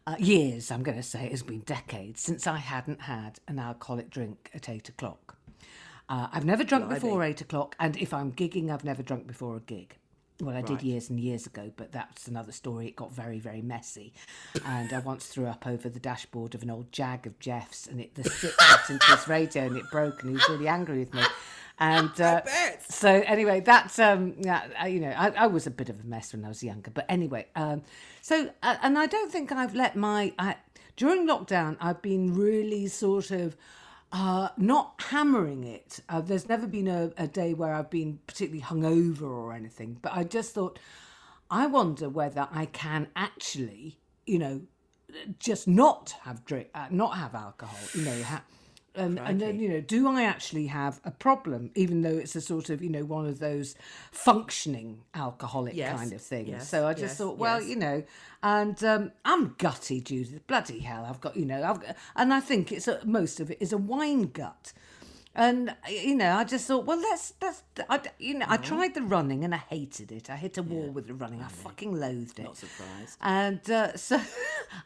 [0.07, 0.71] uh, years.
[0.71, 4.51] I'm going to say it has been decades since I hadn't had an alcoholic drink
[4.55, 5.37] at eight o'clock.
[6.09, 9.57] Uh, I've never drunk before eight o'clock, and if I'm gigging, I've never drunk before
[9.57, 9.97] a gig.
[10.41, 12.89] Well, I did years and years ago, but that's another story.
[12.89, 14.13] It got very, very messy,
[14.67, 18.01] and I once threw up over the dashboard of an old Jag of Jeff's, and
[18.01, 20.99] it the stick got into his radio, and it broke, and he was really angry
[20.99, 21.23] with me.
[21.79, 22.43] And uh,
[22.89, 26.33] so, anyway, that's um, yeah, you know, I, I was a bit of a mess
[26.33, 27.83] when I was younger, but anyway, um,
[28.21, 30.57] so uh, and I don't think I've let my I,
[30.97, 31.77] during lockdown.
[31.81, 33.57] I've been really sort of
[34.13, 36.01] uh, not hammering it.
[36.09, 40.13] Uh, there's never been a, a day where I've been particularly hungover or anything, but
[40.15, 40.79] I just thought,
[41.51, 44.63] I wonder whether I can actually, you know,
[45.39, 47.79] just not have drink, uh, not have alcohol.
[47.95, 48.45] You know, ha-
[48.97, 51.71] and, and then you know, do I actually have a problem?
[51.75, 53.75] Even though it's a sort of you know one of those
[54.11, 56.49] functioning alcoholic Yes, kind of things.
[56.49, 58.03] yes, so I just yes, thought, well, you know,
[58.43, 60.47] and um, I'm gutty, Judith.
[60.47, 63.51] Bloody hell, I've got you know, I've got, and I think it's a, most of
[63.51, 64.73] it is a wine gut.
[65.39, 67.63] And you know, I just thought, well, let's let's.
[67.91, 70.31] I, you know, I tried the running and I hated it.
[70.31, 71.43] I hit a wall with the running.
[71.43, 72.45] I fucking loathed it.
[72.45, 73.19] Not surprised.
[73.21, 74.19] And uh, so,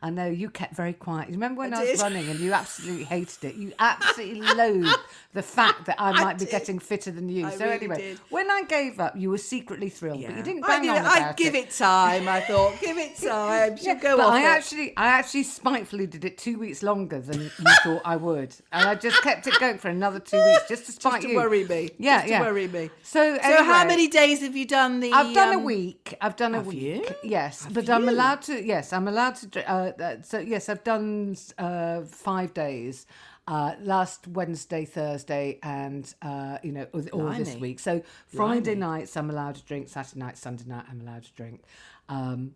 [0.02, 1.28] I know you kept very quiet.
[1.28, 3.54] You remember when I, was running and you absolutely hated it?
[3.54, 4.98] You absolutely loathed
[5.34, 6.50] the fact that I might be did.
[6.50, 7.46] getting fitter than you.
[7.46, 8.18] I so really anyway, did.
[8.30, 10.96] when I gave up, you were secretly thrilled, but you didn't I bang did, on
[11.06, 12.28] I'd about give it time.
[12.28, 13.76] I thought, give it time.
[13.76, 14.46] She'll go but I it.
[14.46, 17.50] actually, I actually spitefully did it two weeks longer than you
[17.84, 21.22] thought I would, and I just kept it going for another two just to spite
[21.22, 21.36] to you.
[21.36, 21.90] worry me.
[21.98, 22.40] Yeah, Just to yeah.
[22.42, 22.90] worry me.
[23.02, 25.12] So, So how many days have you done the?
[25.12, 26.14] I've done a um, week.
[26.20, 26.80] I've done a have week.
[26.80, 27.04] you?
[27.22, 28.62] Yes, Have but I'm allowed to.
[28.64, 29.70] Yes, I'm allowed to.
[29.70, 33.06] Uh, uh, so yes, I've done uh, five days.
[33.48, 37.80] Uh, last Wednesday, Thursday, and uh, you know, all, all this week.
[37.80, 38.78] So Friday Blimey.
[38.78, 39.88] nights I'm allowed to drink.
[39.88, 41.62] Saturday night, Sunday night I'm allowed to drink.
[42.08, 42.54] Um,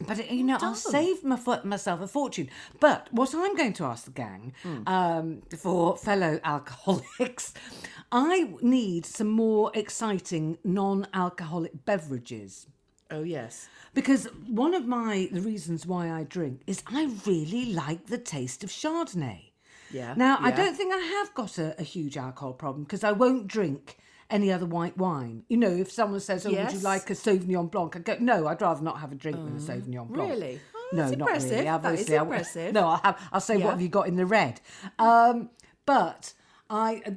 [0.00, 2.48] but you know, I'll save my, myself a fortune.
[2.80, 4.82] But what I'm going to ask the gang Hmm.
[4.86, 7.54] um, for fellow alcoholics,
[8.12, 12.66] I need some more exciting non-alcoholic beverages
[13.10, 13.68] Oh yes.
[13.92, 18.64] because one of my the reasons why I drink is I really like the taste
[18.64, 19.50] of Chardonnay.
[19.92, 23.12] Yeah, Now I don't think I have got a, a huge alcohol problem because I
[23.12, 23.96] won't drink
[24.30, 25.44] any other white wine.
[25.48, 28.46] You know, if someone says, "Oh, would you like a Sauvignon Blanc?" I go, "No,
[28.46, 30.60] I'd rather not have a drink than a Sauvignon Blanc." really?
[30.74, 31.50] Oh, no, not impressive.
[31.50, 31.64] really.
[31.64, 32.72] That is Obviously, I impressive.
[32.78, 33.28] no, I'll have.
[33.32, 33.64] I'll say, Yeah.
[33.64, 34.60] "What have you got in the red?"
[34.98, 35.50] Um,
[35.86, 36.32] but
[36.70, 37.10] I uh,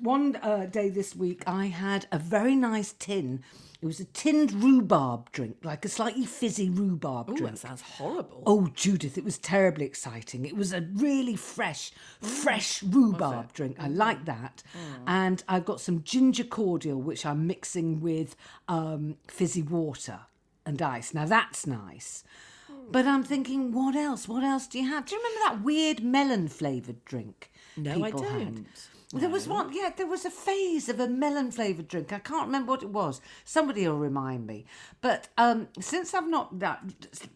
[0.00, 3.42] one uh, day this week I had a very nice tin.
[3.84, 7.52] It was a tinned rhubarb drink, like a slightly fizzy rhubarb Oh, drink.
[7.52, 8.42] that sounds horrible.
[8.46, 10.46] Oh, Judith, it was terribly exciting.
[10.46, 11.92] It was a really fresh,
[12.22, 13.76] fresh rhubarb drink.
[13.78, 14.42] I like mm-hmm.
[14.42, 14.62] that.
[14.72, 15.02] Mm.
[15.06, 18.36] And I've got some ginger cordial, which I'm mixing with
[18.68, 20.20] um, fizzy water
[20.64, 21.12] and ice.
[21.12, 22.24] Now, that's nice.
[22.66, 22.90] Hmm.
[22.90, 24.26] But I'm thinking, what else?
[24.26, 25.04] What else do you have?
[25.04, 27.52] Do you remember that weird melon flavoured drink?
[27.76, 28.38] No, I people had?
[28.38, 28.66] don't.
[29.14, 32.12] There was one, yeah, there was a phase of a melon flavoured drink.
[32.12, 33.20] I can't remember what it was.
[33.44, 34.66] Somebody will remind me.
[35.00, 36.82] But um, since I've not, that,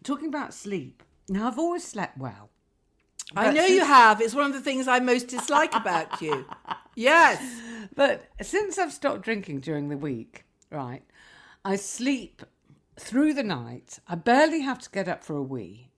[0.03, 2.49] talking about sleep, now I've always slept well.
[3.35, 4.21] I But know you have.
[4.21, 6.45] It's one of the things I most dislike about you.
[6.95, 7.41] Yes.
[7.95, 11.03] But since I've stopped drinking during the week, right,
[11.63, 12.43] I sleep
[12.99, 13.99] through the night.
[14.05, 15.88] I barely have to get up for a wee.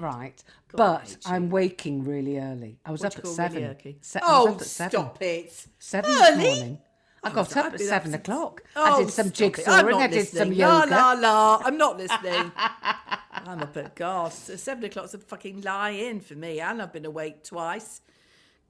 [0.00, 2.78] Right, but I'm waking really early.
[2.84, 3.64] I was What up at really seven.
[3.64, 3.98] early?
[4.00, 4.90] Se- oh, up at seven.
[4.90, 5.66] stop it.
[5.78, 6.36] Seven Early?
[6.36, 6.78] this morning.
[7.22, 8.62] I oh, got up at seven o'clock.
[8.74, 9.94] Oh, I did some jigsawing.
[9.94, 10.90] I did some yoga.
[10.90, 11.62] La la la.
[11.64, 12.50] I'm not listening.
[13.32, 14.32] I'm up at God.
[14.32, 18.00] Seven o'clock's a fucking lie in for me, and I've been awake twice.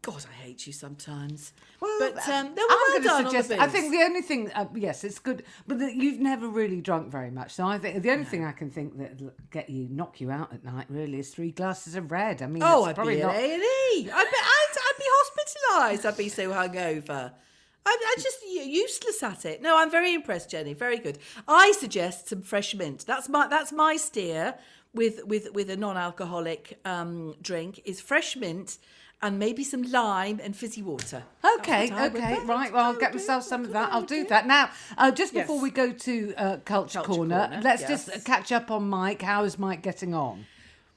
[0.03, 1.53] God, I hate you sometimes.
[1.79, 3.51] but um, no, well I'm going to suggest.
[3.53, 7.11] I think the only thing, uh, yes, it's good, but the, you've never really drunk
[7.11, 7.53] very much.
[7.53, 10.53] So I think the only thing I can think that get you, knock you out
[10.55, 12.41] at night, really, is three glasses of red.
[12.41, 13.35] I mean, Oh, it's I'd probably be not.
[13.35, 13.67] at A and E.
[13.93, 16.09] I'd be, I'd, I'd be hospitalised.
[16.09, 17.33] I'd be so hungover.
[17.87, 19.61] I'm, I'm just useless at it.
[19.63, 20.73] No, I'm very impressed, Jenny.
[20.75, 21.19] Very good.
[21.49, 23.05] I suggest some fresh mint.
[23.07, 24.55] That's my that's my steer
[24.95, 28.79] with with with a non-alcoholic um, drink is fresh mint
[29.23, 31.23] and maybe some lime and fizzy water.
[31.59, 32.73] Okay, That's what I would- okay, right.
[32.73, 33.93] Well, I'll get myself some of that.
[33.93, 34.71] I'll do that now.
[34.97, 35.45] Uh, just Yes.
[35.45, 38.07] before we go to uh, Culture, Culture Corner, Corner, let's yes.
[38.07, 39.23] just catch up on Mike.
[39.23, 40.47] How is Mike getting on?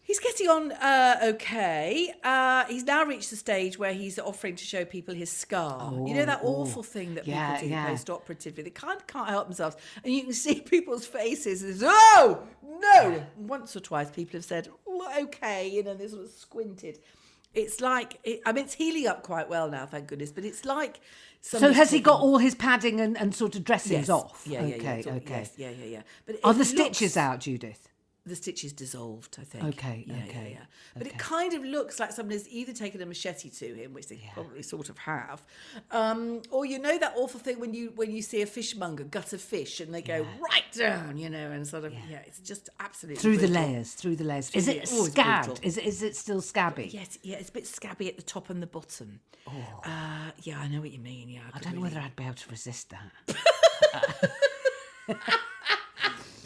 [0.05, 2.13] He's getting on uh, okay.
[2.23, 5.91] Uh, he's now reached the stage where he's offering to show people his scar.
[6.05, 7.87] you know that awful thing that Oh, Yeah, people do yeah.
[7.87, 8.63] post-operatively.
[8.63, 11.63] They can't can't help themselves, and you can see people's faces.
[11.63, 12.43] It's, oh
[12.79, 13.23] no!
[13.37, 16.99] Once or twice, people have said, oh, "Okay," you know, they sort of squinted.
[17.53, 20.31] It's like it, I mean, it's healing up quite well now, thank goodness.
[20.31, 20.99] But it's like
[21.41, 24.09] So has he got all his padding and, and sort of dressings Yes.
[24.09, 24.43] off?
[24.47, 25.11] Yeah, yeah, okay, yeah.
[25.11, 25.39] all- okay.
[25.39, 26.01] yes, yeah, yeah, yeah.
[26.25, 27.89] But Are the looks- stitches out, Judith?
[28.25, 29.63] The stitch is dissolved, I think.
[29.65, 30.65] Okay, yeah, okay, yeah, yeah.
[30.97, 34.07] But it kind of looks like someone has either taken a machete to him, which
[34.07, 35.43] they probably sort of have,
[35.91, 39.33] um, or you know that awful thing when you when you see a fishmonger gut
[39.33, 42.69] a fish and they go right down, you know, and sort of yeah, it's just
[42.79, 44.49] absolutely Through the layers, through the layers.
[44.51, 45.47] Is it always scabbed?
[45.47, 45.67] brutal.
[45.67, 46.89] Is it, is it still scabby?
[46.91, 49.19] Yes, yeah, it's a bit scabby at the top and the bottom.
[49.45, 51.27] Uh, yeah, I know what you mean.
[51.27, 54.31] Yeah, I could don't know whether I'd be able to resist that.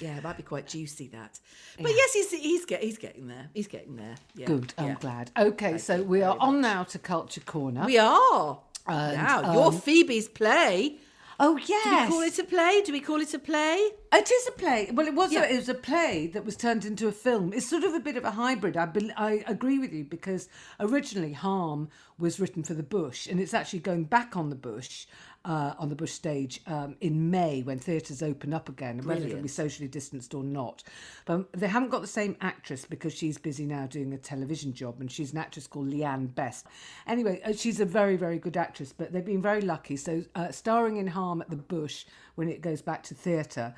[0.02, 1.40] Yeah, it might be quite juicy that.
[1.80, 3.50] But yes, he's he's get he's getting there.
[3.54, 4.16] He's getting there.
[4.36, 4.96] Yeah, Good, I'm yeah.
[5.00, 5.32] glad.
[5.38, 7.86] Okay, so we are on now to Culture Corner.
[7.86, 8.60] We are.
[8.88, 10.96] And, now, your um, Phoebe's play.
[11.40, 11.84] oh, yes.
[11.84, 12.82] Do we call it a play?
[12.86, 13.90] Do we call it a play?
[14.14, 14.90] It is a play.
[14.94, 15.34] Well, it was.
[15.34, 15.44] Yeah.
[15.44, 17.52] A, it was a play that was turned into a film.
[17.54, 18.78] It's sort of a bit of a hybrid.
[18.78, 20.48] I bel I agree with you because
[20.80, 25.06] originally Harm was written for the Bush, and it's actually going back on the Bush,
[25.48, 29.42] uh, on the Bush stage um, in May when theatres open up again, whether it'll
[29.42, 30.84] be socially distanced or not.
[31.26, 35.00] But they haven't got the same actress because she's busy now doing a television job,
[35.00, 36.68] and she's an actress called Leanne Best.
[37.08, 39.96] Anyway, uh, she's a very, very good actress, but they've been very lucky.
[39.96, 43.74] So, uh, starring in Harm at the Bush when it goes back to theatre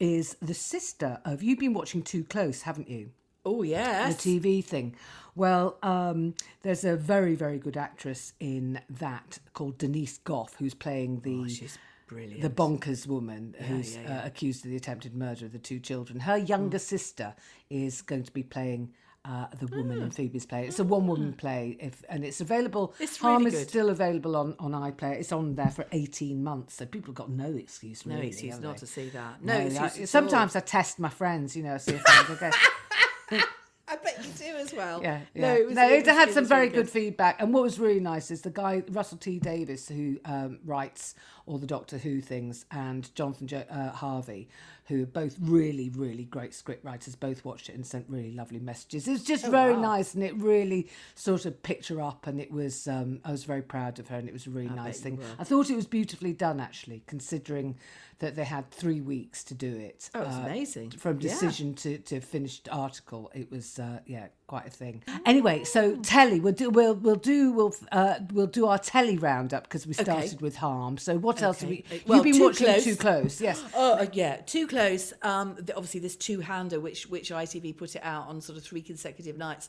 [0.00, 1.44] is the sister of.
[1.44, 3.10] You've been watching Too Close, haven't you?
[3.44, 4.22] Oh yes.
[4.22, 4.94] the TV thing.
[5.36, 11.20] Well, um, there's a very, very good actress in that called Denise Gough, who's playing
[11.20, 11.76] the Oh, she's
[12.06, 12.40] brilliant.
[12.40, 14.18] the bonkers woman who's yeah, yeah.
[14.22, 16.20] Uh, accused of the attempted murder of the two children.
[16.20, 17.34] Her younger sister
[17.70, 18.92] is going to be playing.
[19.26, 20.66] Uh, the woman in Phoebe's play.
[20.66, 22.94] It's a one-woman play, if and it's available.
[23.00, 25.14] It's Harm really is still available on on iPlayer.
[25.18, 28.04] It's on there for eighteen months, so people have got no excuse.
[28.04, 28.80] no excuse not they?
[28.80, 29.42] to see that.
[29.42, 30.06] No, I- excuse all.
[30.08, 32.50] sometimes I test my friends, you know, see if they go.
[33.86, 35.02] I bet you do as well.
[35.02, 35.42] Yeah, yeah.
[35.42, 37.40] No, it, was, no, it, it was- had it some very really good feedback.
[37.40, 41.14] And what was really nice is the guy Russell T Davies, who um, writes
[41.46, 44.48] all the Doctor Who things, and Jonathan jo- uh, Harvey,
[44.86, 47.14] who are both really, really great script writers.
[47.14, 49.08] Both watched it and sent really lovely messages.
[49.08, 52.26] It was Oh, just very nice, and it really sort of picked her up.
[52.26, 54.68] And it was, um, I was very proud of her, and it was a really
[54.74, 55.18] nice thing.
[55.38, 57.76] I thought it was beautifully done, actually, considering
[58.20, 60.08] that they had three weeks to do it.
[60.14, 60.90] Oh, it's amazing.
[60.92, 61.28] From Yeah.
[61.30, 63.30] decision to, to finished article.
[63.34, 65.02] It was uh, yeah, quite a thing.
[65.26, 69.64] Anyway, so telly we'll do we'll we'll do we'll uh, we'll do our telly roundup
[69.64, 70.96] because we started with harm.
[70.96, 71.84] So what else have we?
[72.06, 72.84] Well, You've been Too watching Close.
[72.84, 73.62] too close, yes.
[73.74, 75.12] Oh uh, yeah, too close.
[75.22, 78.82] Um, th- obviously this two-hander, which which ITV put it out on sort of three
[78.82, 79.68] consecutive nights.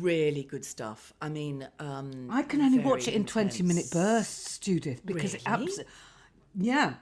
[0.00, 1.12] Really good stuff.
[1.20, 5.42] I mean, um, I can only watch it in twenty minute bursts, Judith, because it
[5.46, 5.64] Really?
[5.64, 5.80] abs-
[6.54, 6.94] yeah.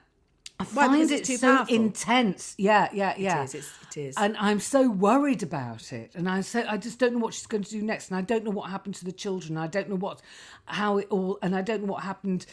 [0.59, 1.75] I find it so powerful?
[1.75, 2.55] intense.
[2.57, 3.43] Yeah, yeah, yeah.
[3.43, 4.15] is, it's- it is.
[4.17, 7.45] And I'm so worried about it, and I so I just don't know what she's
[7.45, 9.55] going to do next, and I don't know what happened to the children.
[9.55, 10.19] I don't know what,
[10.65, 12.47] how it all, and I don't know what happened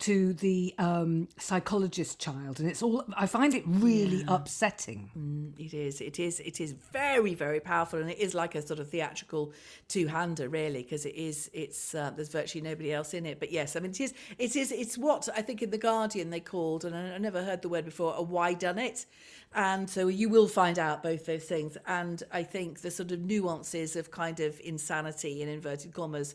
[0.00, 3.04] to the um, psychologist child, and it's all.
[3.16, 5.54] I find it really upsetting.
[5.58, 6.00] It is.
[6.00, 6.40] It is.
[6.40, 9.52] It is very, very powerful, and it is like a sort of theatrical
[9.88, 11.50] two-hander, really, because it is.
[11.52, 13.40] It's uh, there's virtually nobody else in it.
[13.40, 14.14] But yes, I mean, it is.
[14.38, 14.72] It is.
[14.72, 17.68] It's what I think in the Guardian they called, and I, I never heard the
[17.68, 19.06] word before, a why done it.
[19.54, 21.78] And so you will find out both those things.
[21.86, 26.34] And I think the sort of nuances of kind of insanity in inverted commas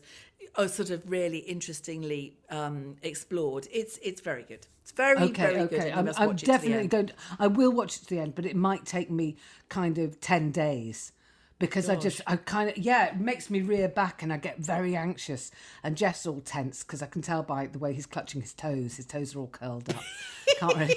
[0.56, 3.68] are sort of really interestingly um, explored.
[3.72, 4.66] It's it's very good.
[4.82, 5.80] It's very Okay, very good.
[5.80, 5.90] okay.
[5.90, 7.06] and I'm, must I'm watch it definitely going.
[7.06, 9.36] To, I will watch it to the end, but it might take me
[9.68, 11.12] kind of ten days
[11.62, 14.58] because I just, I kind of, yeah, it makes me rear back and I get
[14.58, 15.52] very anxious.
[15.84, 18.96] And Jeff's all tense because I can tell by the way he's clutching his toes.
[18.96, 20.02] His toes are all curled up.
[20.58, 20.96] Can't really.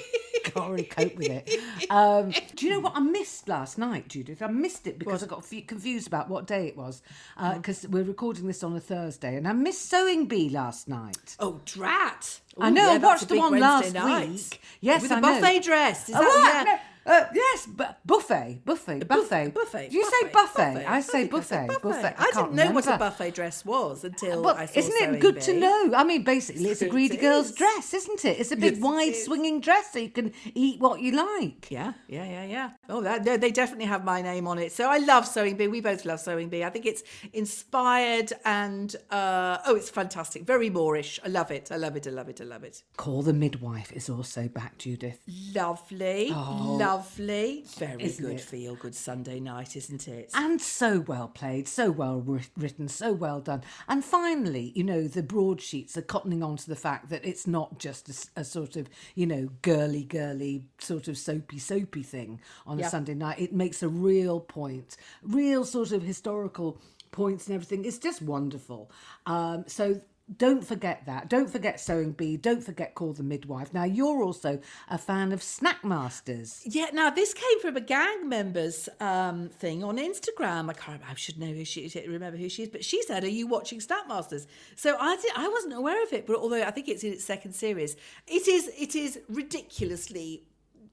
[0.54, 1.90] Can't really cope with it.
[1.90, 4.40] Um, do you know what I missed last night, Judith?
[4.42, 7.02] I missed it because I got f- confused about what day it was
[7.54, 11.36] because we're recording this on a Thursday, and I missed Sewing Bee last night.
[11.40, 12.40] Oh, drat!
[12.58, 12.86] I know.
[12.86, 14.28] yeah, I watched the one Wednesday last night.
[14.30, 14.60] week.
[14.80, 15.40] Yes, with I a know.
[15.40, 16.08] buffet dress.
[16.08, 16.66] Is Oh, that, what?
[16.66, 16.72] yeah.
[16.74, 19.88] No, uh, yes, but buffet, buffet, buff- buffet, buffet.
[19.90, 20.84] Do you say buffet?
[20.86, 22.14] I say buffet, said buffet.
[22.18, 25.20] I, can't didn't know what a buffet dress was until But I saw isn't it
[25.20, 25.92] good to know?
[25.94, 27.54] I mean, basically, it's a It greedy girl's is.
[27.54, 28.38] dress, isn't it?
[28.40, 31.70] It's a big, Yes, wide, swinging dress, so you can eat what you like.
[31.70, 32.70] Yeah, yeah, yeah, yeah.
[32.88, 34.72] Oh, that, no, they definitely have my name on it.
[34.72, 35.68] So I love Sewing Bee.
[35.68, 36.64] We both love Sewing Bee.
[36.64, 37.02] I think it's
[37.32, 40.42] inspired and uh, oh, it's fantastic.
[40.44, 41.20] Very Moorish.
[41.24, 41.70] I love it.
[41.70, 42.06] I love it.
[42.06, 42.40] I love it.
[42.40, 42.82] I love it.
[42.96, 45.20] Call the midwife is also back, Judith.
[45.54, 46.95] Lovely, lovely.
[47.78, 48.04] Very Oh.
[48.06, 48.34] Isn't good.
[48.36, 48.40] it?
[48.40, 50.30] Feel good Sunday night, isn't it?
[50.34, 52.20] And so well played, so well
[52.56, 53.62] written, so well done.
[53.88, 57.78] And finally, you know, the broadsheets are cottoning on to the fact that it's not
[57.78, 62.86] just a sort of, you know, girly, girly, sort of soapy, soapy thing on Yeah.
[62.86, 63.38] a Sunday night.
[63.40, 66.78] It makes a real point, real sort of historical
[67.12, 67.84] points and everything.
[67.84, 68.90] It's just wonderful.
[69.24, 70.00] Um, so
[70.34, 71.30] don't forget that.
[71.30, 72.36] Don't forget Sewing Bee.
[72.36, 73.72] Don't forget Call the Midwife.
[73.72, 74.58] Now, you're also
[74.88, 76.62] a fan of Snack Masters.
[76.64, 80.68] Yeah, now this came from a gang member's um, thing on Instagram.
[80.68, 81.00] I can't.
[81.08, 81.94] I should know who she is.
[81.94, 85.30] Remember who she is, but she said, "Are you watching Snack Masters?" So I did,
[85.36, 87.96] I wasn't aware of it, but although I think it's in its second series,
[88.26, 90.42] it is it is ridiculously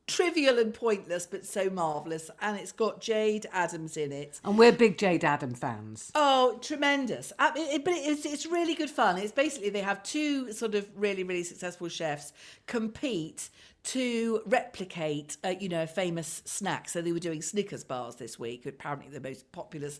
[0.07, 4.39] trivial and pointless, but so marvelous, and it's got Jade Adams in it.
[4.43, 6.11] And we're big Jade Adam fans.
[6.15, 7.31] Oh, tremendous!
[7.37, 9.17] But it's it's really good fun.
[9.17, 12.33] It's basically they have two sort of really really successful chefs
[12.67, 13.49] compete
[13.83, 16.87] to replicate, uh, you know, a famous snack.
[16.87, 19.99] So they were doing Snickers bars this week, apparently the most populous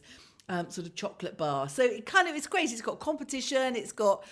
[0.49, 1.67] um, sort of chocolate bar.
[1.69, 2.71] So it kind of it's great.
[2.71, 3.75] It's got competition.
[3.75, 4.23] It's got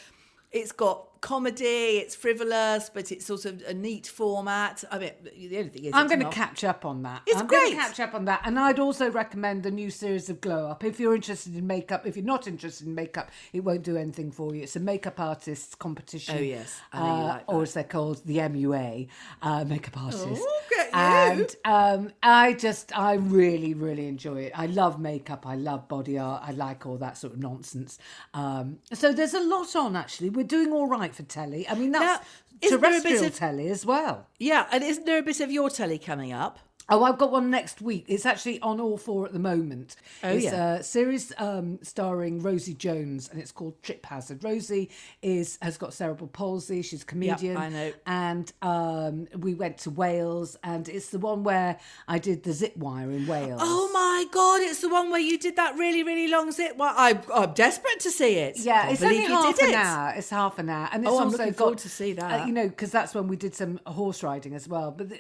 [0.52, 1.98] it's got comedy.
[2.00, 4.84] It's frivolous, but it's sort of a neat format.
[4.92, 7.22] I mean, the only thing is, I'm going to catch up on that.
[7.28, 7.74] It's I'm great.
[7.74, 8.42] catch up on that.
[8.44, 10.84] And I'd also recommend the new series of Glow Up.
[10.84, 14.32] If you're interested in makeup, if you're not interested in makeup, it won't do anything
[14.32, 14.64] for you.
[14.64, 16.36] It's a makeup artists competition.
[16.38, 16.80] Oh, yes.
[16.92, 19.08] I Uh, like Or as they're called, the MUA,
[19.42, 20.46] uh, makeup artists.
[20.46, 20.58] Oh.
[20.94, 24.52] And um, I just, I really, really enjoy it.
[24.56, 25.46] I love makeup.
[25.48, 26.44] I love body art.
[26.46, 27.98] I like all that sort of nonsense.
[28.34, 30.30] Um, so there's a lot on, actually.
[30.32, 31.68] We're doing all right for telly.
[31.68, 32.28] I mean, that's Now,
[32.62, 34.28] isn't there a bit terrestrial of- telly as well.
[34.40, 36.60] Yeah, and isn't there a bit of your telly coming up?
[36.92, 38.04] Oh, I've got one next week.
[38.10, 39.96] It's actually on all four at the moment.
[40.24, 40.74] Oh, it's yeah.
[40.76, 44.44] a series um, starring Rosie Jones, and it's called Trip Hazard.
[44.44, 44.90] Rosie
[45.22, 46.82] is has got cerebral palsy.
[46.82, 47.56] She's a comedian.
[47.56, 47.94] I know.
[48.06, 51.80] And um, we went to Wales, and it's the one where
[52.10, 53.62] I did the zip wire in Wales.
[53.64, 56.94] Oh my god, it's the one where you did that really, really long zip wire.
[56.98, 58.60] I, I'm desperate to see it.
[58.60, 59.76] Yeah, Can't it's only half an it.
[59.76, 60.14] hour.
[60.18, 62.48] It's half an hour, and it's Oh, I'm looking got forward to see uh, that.
[62.48, 64.92] you know, because that's when we did some horse riding as well.
[64.92, 65.14] But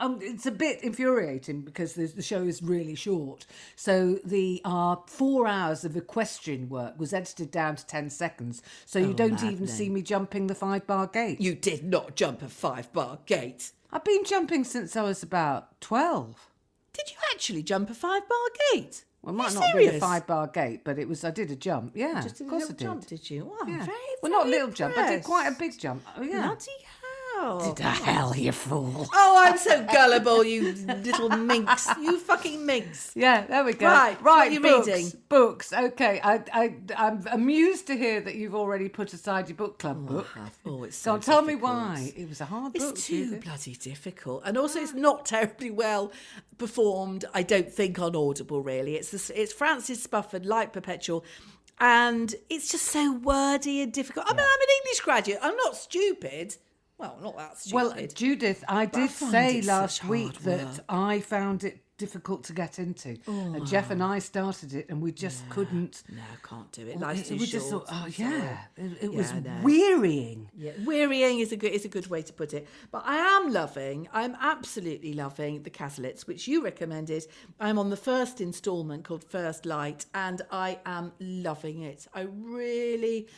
[0.00, 3.46] um, it's a bit infuriating because the, the show is really short.
[3.76, 8.98] So the uh, four hours of equestrian work was edited down to ten seconds, so
[8.98, 11.40] you don't even see me jumping the five bar gate.
[11.40, 13.72] You did not jump a five bar gate.
[13.92, 16.48] I've been jumping since I was about twelve.
[16.92, 18.38] Did you actually jump a five bar
[18.72, 19.04] gate?
[19.22, 21.24] Well, it might not be a five bar gate, but it was.
[21.24, 21.92] I did a jump.
[21.96, 22.84] Yeah, Just did of a course little I did.
[22.84, 23.52] jump, did you?
[23.58, 23.84] Oh, Yeah.
[23.86, 24.98] very, well, not a little jump.
[24.98, 26.02] I did quite a big jump.
[26.16, 26.42] Oh yeah.
[26.46, 26.70] Bloody
[27.36, 27.74] Oh.
[27.76, 29.08] The hell, you fool.
[29.12, 31.88] Oh, I'm so gullible, you little minx.
[32.00, 33.12] You fucking minx.
[33.14, 33.86] Yeah, there we go.
[33.86, 34.52] Right, right.
[34.52, 35.12] you books, reading?
[35.28, 35.72] Books.
[35.72, 40.06] Okay, I, I, I'm amused to hear that you've already put aside your book club
[40.08, 40.26] oh, book.
[40.64, 42.12] Oh, it's Go so tell me why.
[42.16, 42.92] It was a hard book.
[42.92, 44.98] It's too bloody difficult, and also it's ah.
[44.98, 46.12] not terribly well
[46.56, 47.24] performed.
[47.34, 48.62] I don't think on Audible.
[48.62, 51.24] Really, it's the, it's Francis Spufford, Light Perpetual,
[51.80, 54.26] and it's just so wordy and difficult.
[54.28, 55.38] I mean, I'm an English graduate.
[55.42, 56.56] I'm not stupid.
[56.98, 57.74] Well, not that stupid.
[57.74, 60.84] Well, Judith, I did find say last week that work.
[60.88, 63.16] I found it difficult to get into.
[63.26, 66.02] And Jeff and I started it, and we just couldn't.
[66.08, 66.96] no, can't do it.
[66.96, 67.86] Well, Life's too we just short.
[67.88, 69.60] thought, oh yeah, it, it was Yeah, no.
[69.62, 70.50] wearying.
[70.56, 72.66] Yeah, wearying is a good is a good way to put it.
[72.90, 77.26] But I am loving, I'm absolutely loving the Catholics, which you recommended.
[77.60, 82.06] I'm on the first instalment called First Light, and I am loving it.
[82.12, 83.28] I really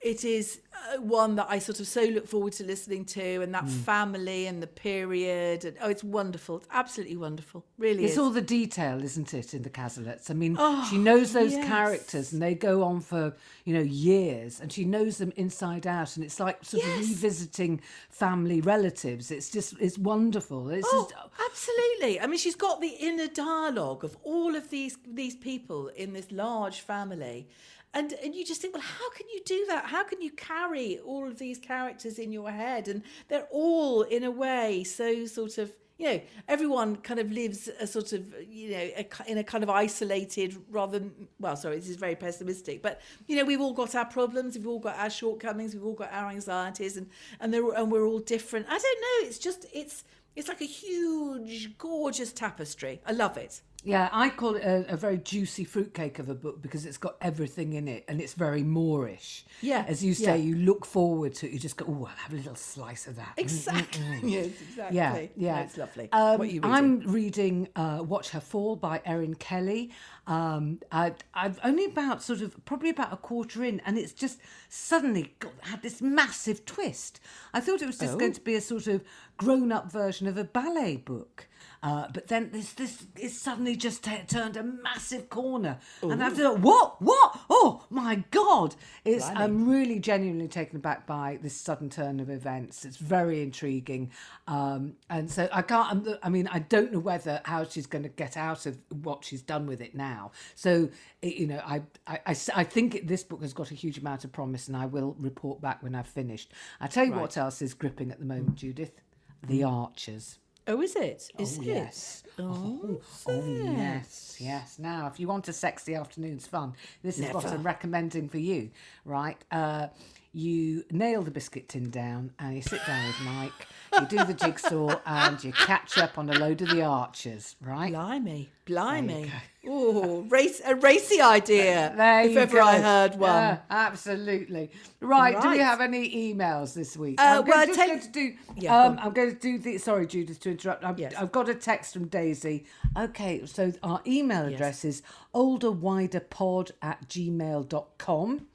[0.00, 0.60] it is
[0.94, 3.80] uh, one that I sort of so look forward to listening to, and that Mm.
[3.84, 5.64] family and the period.
[5.64, 6.58] And, oh, it's wonderful.
[6.58, 7.64] It's absolutely wonderful.
[7.78, 8.18] Really It's is.
[8.18, 10.30] all the detail, isn't it, in the Cazalets?
[10.30, 10.56] I mean,
[10.90, 11.66] she knows those yes.
[11.66, 13.34] characters and they go on for,
[13.64, 16.14] you know, years and she knows them inside out.
[16.16, 17.80] And it's like sort of revisiting
[18.10, 19.30] family relatives.
[19.30, 20.68] It's just, it's wonderful.
[20.68, 21.14] It's Oh, just,
[21.50, 22.20] absolutely.
[22.20, 26.30] I mean, she's got the inner dialogue of all of these these people in this
[26.30, 27.48] large family.
[27.96, 29.86] And, and you just think, well, how can you do that?
[29.86, 32.88] How can you carry all of these characters in your head?
[32.88, 37.70] And they're all, in a way, so sort of, you know, everyone kind of lives
[37.80, 41.76] a sort of, you know, a, in a kind of isolated, rather than, well, sorry,
[41.76, 44.98] this is very pessimistic, but, you know, we've all got our problems, we've all got
[44.98, 47.08] our shortcomings, we've all got our anxieties, and,
[47.40, 48.66] and, they're, and we're all different.
[48.68, 50.04] I don't know, it's just, it's,
[50.36, 53.00] it's like a huge, gorgeous tapestry.
[53.06, 53.62] I love it.
[53.86, 57.16] Yeah, I call it a, a very juicy fruitcake of a book because it's got
[57.22, 59.44] everything in it and it's very Moorish.
[59.62, 60.26] Yeah, As you yeah.
[60.34, 63.06] say, you look forward to it, you just go, oh, I'll have a little slice
[63.06, 63.34] of that.
[63.36, 64.20] Exactly.
[64.24, 64.96] yes, exactly.
[64.96, 66.08] Yeah, yeah, No, it's lovely.
[66.12, 66.64] Um, what are you reading?
[66.72, 69.92] I'm reading uh, "Watch Her Fall" by Erin Kelly.
[70.26, 74.40] Um, I, I've only about sort of probably about a quarter in, and it's just
[74.68, 77.20] suddenly got, had this massive twist.
[77.54, 78.18] I thought it was just Oh.
[78.18, 79.04] going to be a sort of
[79.36, 81.46] grown-up version of a ballet book.
[81.86, 86.36] Uh, but then this this it suddenly just t- turned a massive corner, and I've
[86.36, 87.38] thought, what, what?
[87.48, 88.74] Oh my god!
[89.04, 92.84] It's I'm really genuinely taken aback by this sudden turn of events.
[92.84, 94.10] It's very intriguing,
[94.48, 95.86] um, and so I can't.
[96.06, 99.24] I'm- I mean, I don't know whether how she's going to get out of what
[99.24, 100.32] she's done with it now.
[100.56, 100.88] So
[101.22, 104.66] you know, I I think it, this book has got a huge amount of promise,
[104.66, 106.52] and I will report back when I've finished.
[106.80, 109.00] I tell you what else is gripping at the moment, Judith.
[109.46, 110.38] The Archers.
[110.68, 111.30] Oh, is it?
[111.38, 111.66] Is Oh, it?
[111.66, 112.22] yes.
[112.38, 114.78] Oh, oh, yes, yes.
[114.78, 118.70] Now, if you want a sexy afternoon's fun, this is what I'm recommending for you,
[119.04, 119.38] right?
[119.50, 119.88] Uh,
[120.36, 123.66] you nail the biscuit tin down and you sit down with Mike,
[123.98, 127.90] you do the jigsaw and you catch up on a load of the archers, right?
[127.90, 129.30] Blimey, blimey.
[129.66, 131.94] Oh, race a racy idea.
[131.96, 132.62] There if ever go.
[132.64, 133.30] I heard one.
[133.30, 134.70] Yeah, absolutely.
[135.00, 135.40] Right.
[135.40, 137.18] Do we have any emails this week?
[137.18, 138.32] Uh, I'm well, going, just tell- going to do.
[138.56, 138.98] Yeah, um.
[139.00, 139.78] I'm going to do the.
[139.78, 140.84] Sorry, Judith, to interrupt.
[140.84, 141.14] I've, Yes.
[141.18, 142.66] I've got a text from Daisy.
[142.94, 145.02] Okay, so our email address is
[145.34, 148.46] olderwiderpod at gmail.com.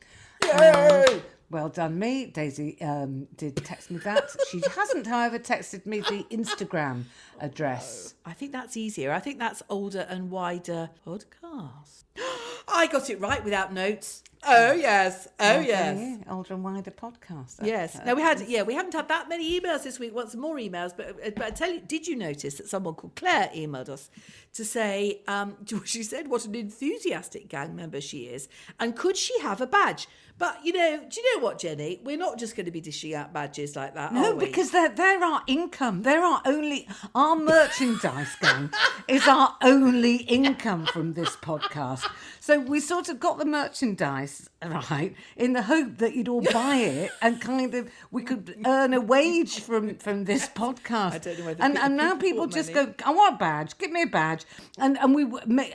[0.53, 1.21] Um,
[1.51, 2.25] well done, me.
[2.25, 4.29] Daisy um, did text me that.
[4.49, 7.03] she hasn't, however, texted me the Instagram
[7.39, 8.15] address.
[8.25, 9.11] I think that's easier.
[9.11, 12.03] I think that's older and wider podcast.
[12.67, 14.23] I got it right without notes.
[14.43, 15.27] Oh yes.
[15.39, 16.23] Oh yes.
[16.27, 17.59] Older and wider podcast.
[17.61, 17.95] Yes.
[17.95, 18.05] Okay.
[18.05, 18.41] No, we had.
[18.47, 20.15] Yeah, we haven't had that many emails this week.
[20.15, 20.95] Want some more emails?
[20.95, 24.09] But but I tell you, did you notice that someone called Claire emailed us
[24.53, 25.21] to say?
[25.27, 28.49] Um, she said what an enthusiastic gang member she is,
[28.79, 30.07] and could she have a badge?
[30.41, 32.01] But you know, do you know what, Jenny?
[32.03, 34.11] We're not just going to be dishing out badges like that.
[34.11, 34.45] No, are we?
[34.47, 36.01] because they're, they're our income.
[36.01, 38.71] They're our only, our merchandise gang
[39.07, 42.09] is our only income from this podcast.
[42.39, 46.75] So we sort of got the merchandise, right, in the hope that you'd all buy
[46.77, 51.11] it and kind of, we could earn a wage from, from this podcast.
[51.13, 52.87] I don't know whether and, people- and now people people just money.
[52.87, 54.45] go, I want a badge, give me a badge.
[54.79, 55.27] And, and we,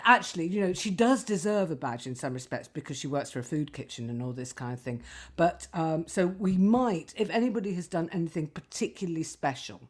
[0.04, 3.38] actually, you know, she does deserve a badge in some respects because she works for
[3.38, 5.02] a food kitchen and all this kind of thing.
[5.36, 9.80] But um, so we might, if anybody has done anything particularly special,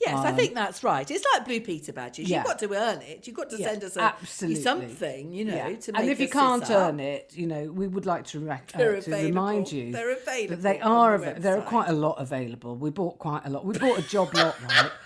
[0.00, 1.10] Yes, I think that's right.
[1.10, 2.26] It's like Blue Peter badges.
[2.26, 2.36] Um, yeah.
[2.38, 3.26] You've got to earn it.
[3.26, 4.62] You've got to Yeah, send us a, absolutely.
[4.62, 5.74] something, you know, Yeah.
[5.76, 8.70] to make and if you can't earn it, you know, we would like to, rec-
[8.76, 10.62] uh, to remind you They're available.
[10.62, 11.14] they are.
[11.16, 12.76] Av- there are quite a lot available.
[12.76, 13.64] We bought quite a lot.
[13.64, 14.90] We bought a job lot, right?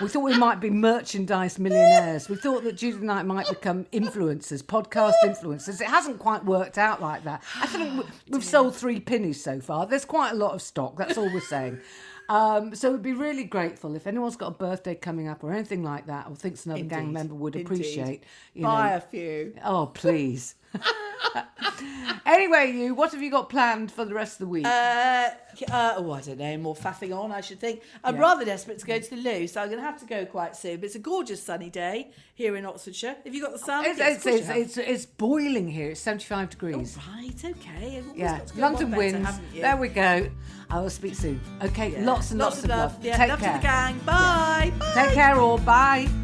[0.00, 2.28] We thought we might be merchandise millionaires.
[2.28, 5.80] We thought that Judith and I might become influencers, podcast influencers.
[5.80, 7.42] It hasn't quite worked out like that.
[7.60, 9.86] I think we- we've sold three pennies so far.
[9.86, 10.96] There's quite a lot of stock.
[10.96, 11.80] That's all we're saying.
[12.28, 15.82] Um, so we'd be really grateful if anyone's got a birthday coming up or anything
[15.84, 17.66] like that, or thinks another gang member would Indeed.
[17.66, 18.24] appreciate.
[18.54, 19.54] You Buy know, a few.
[19.64, 20.54] Oh, please.
[22.26, 24.66] anyway, you, what have you got planned for the rest of the week?
[24.66, 25.30] Uh,
[25.70, 26.56] uh, oh, I don't know.
[26.58, 27.82] More faffing on, I should think.
[28.02, 28.20] I'm Yeah.
[28.22, 30.56] rather desperate to go to the loo, so I'm going to have to go quite
[30.56, 30.76] soon.
[30.76, 33.16] But it's a gorgeous sunny day here in Oxfordshire.
[33.24, 33.84] Have you got the sun?
[33.86, 35.90] it's, Yes, it's, it's, it's, boiling here.
[35.90, 36.98] It's 75 degrees.
[37.14, 38.02] Right, okay.
[38.14, 39.40] Yeah, got to London better, winds.
[39.52, 39.62] you?
[39.62, 40.28] There we go.
[40.70, 41.40] I will speak soon.
[41.62, 42.04] Okay, Yeah.
[42.04, 42.96] lots and lots, of love.
[43.02, 43.52] Yeah, Take love care.
[43.52, 43.98] to the gang.
[43.98, 44.72] Bye.
[44.78, 44.92] Bye.
[44.94, 45.58] Take care, all.
[45.58, 46.23] Bye.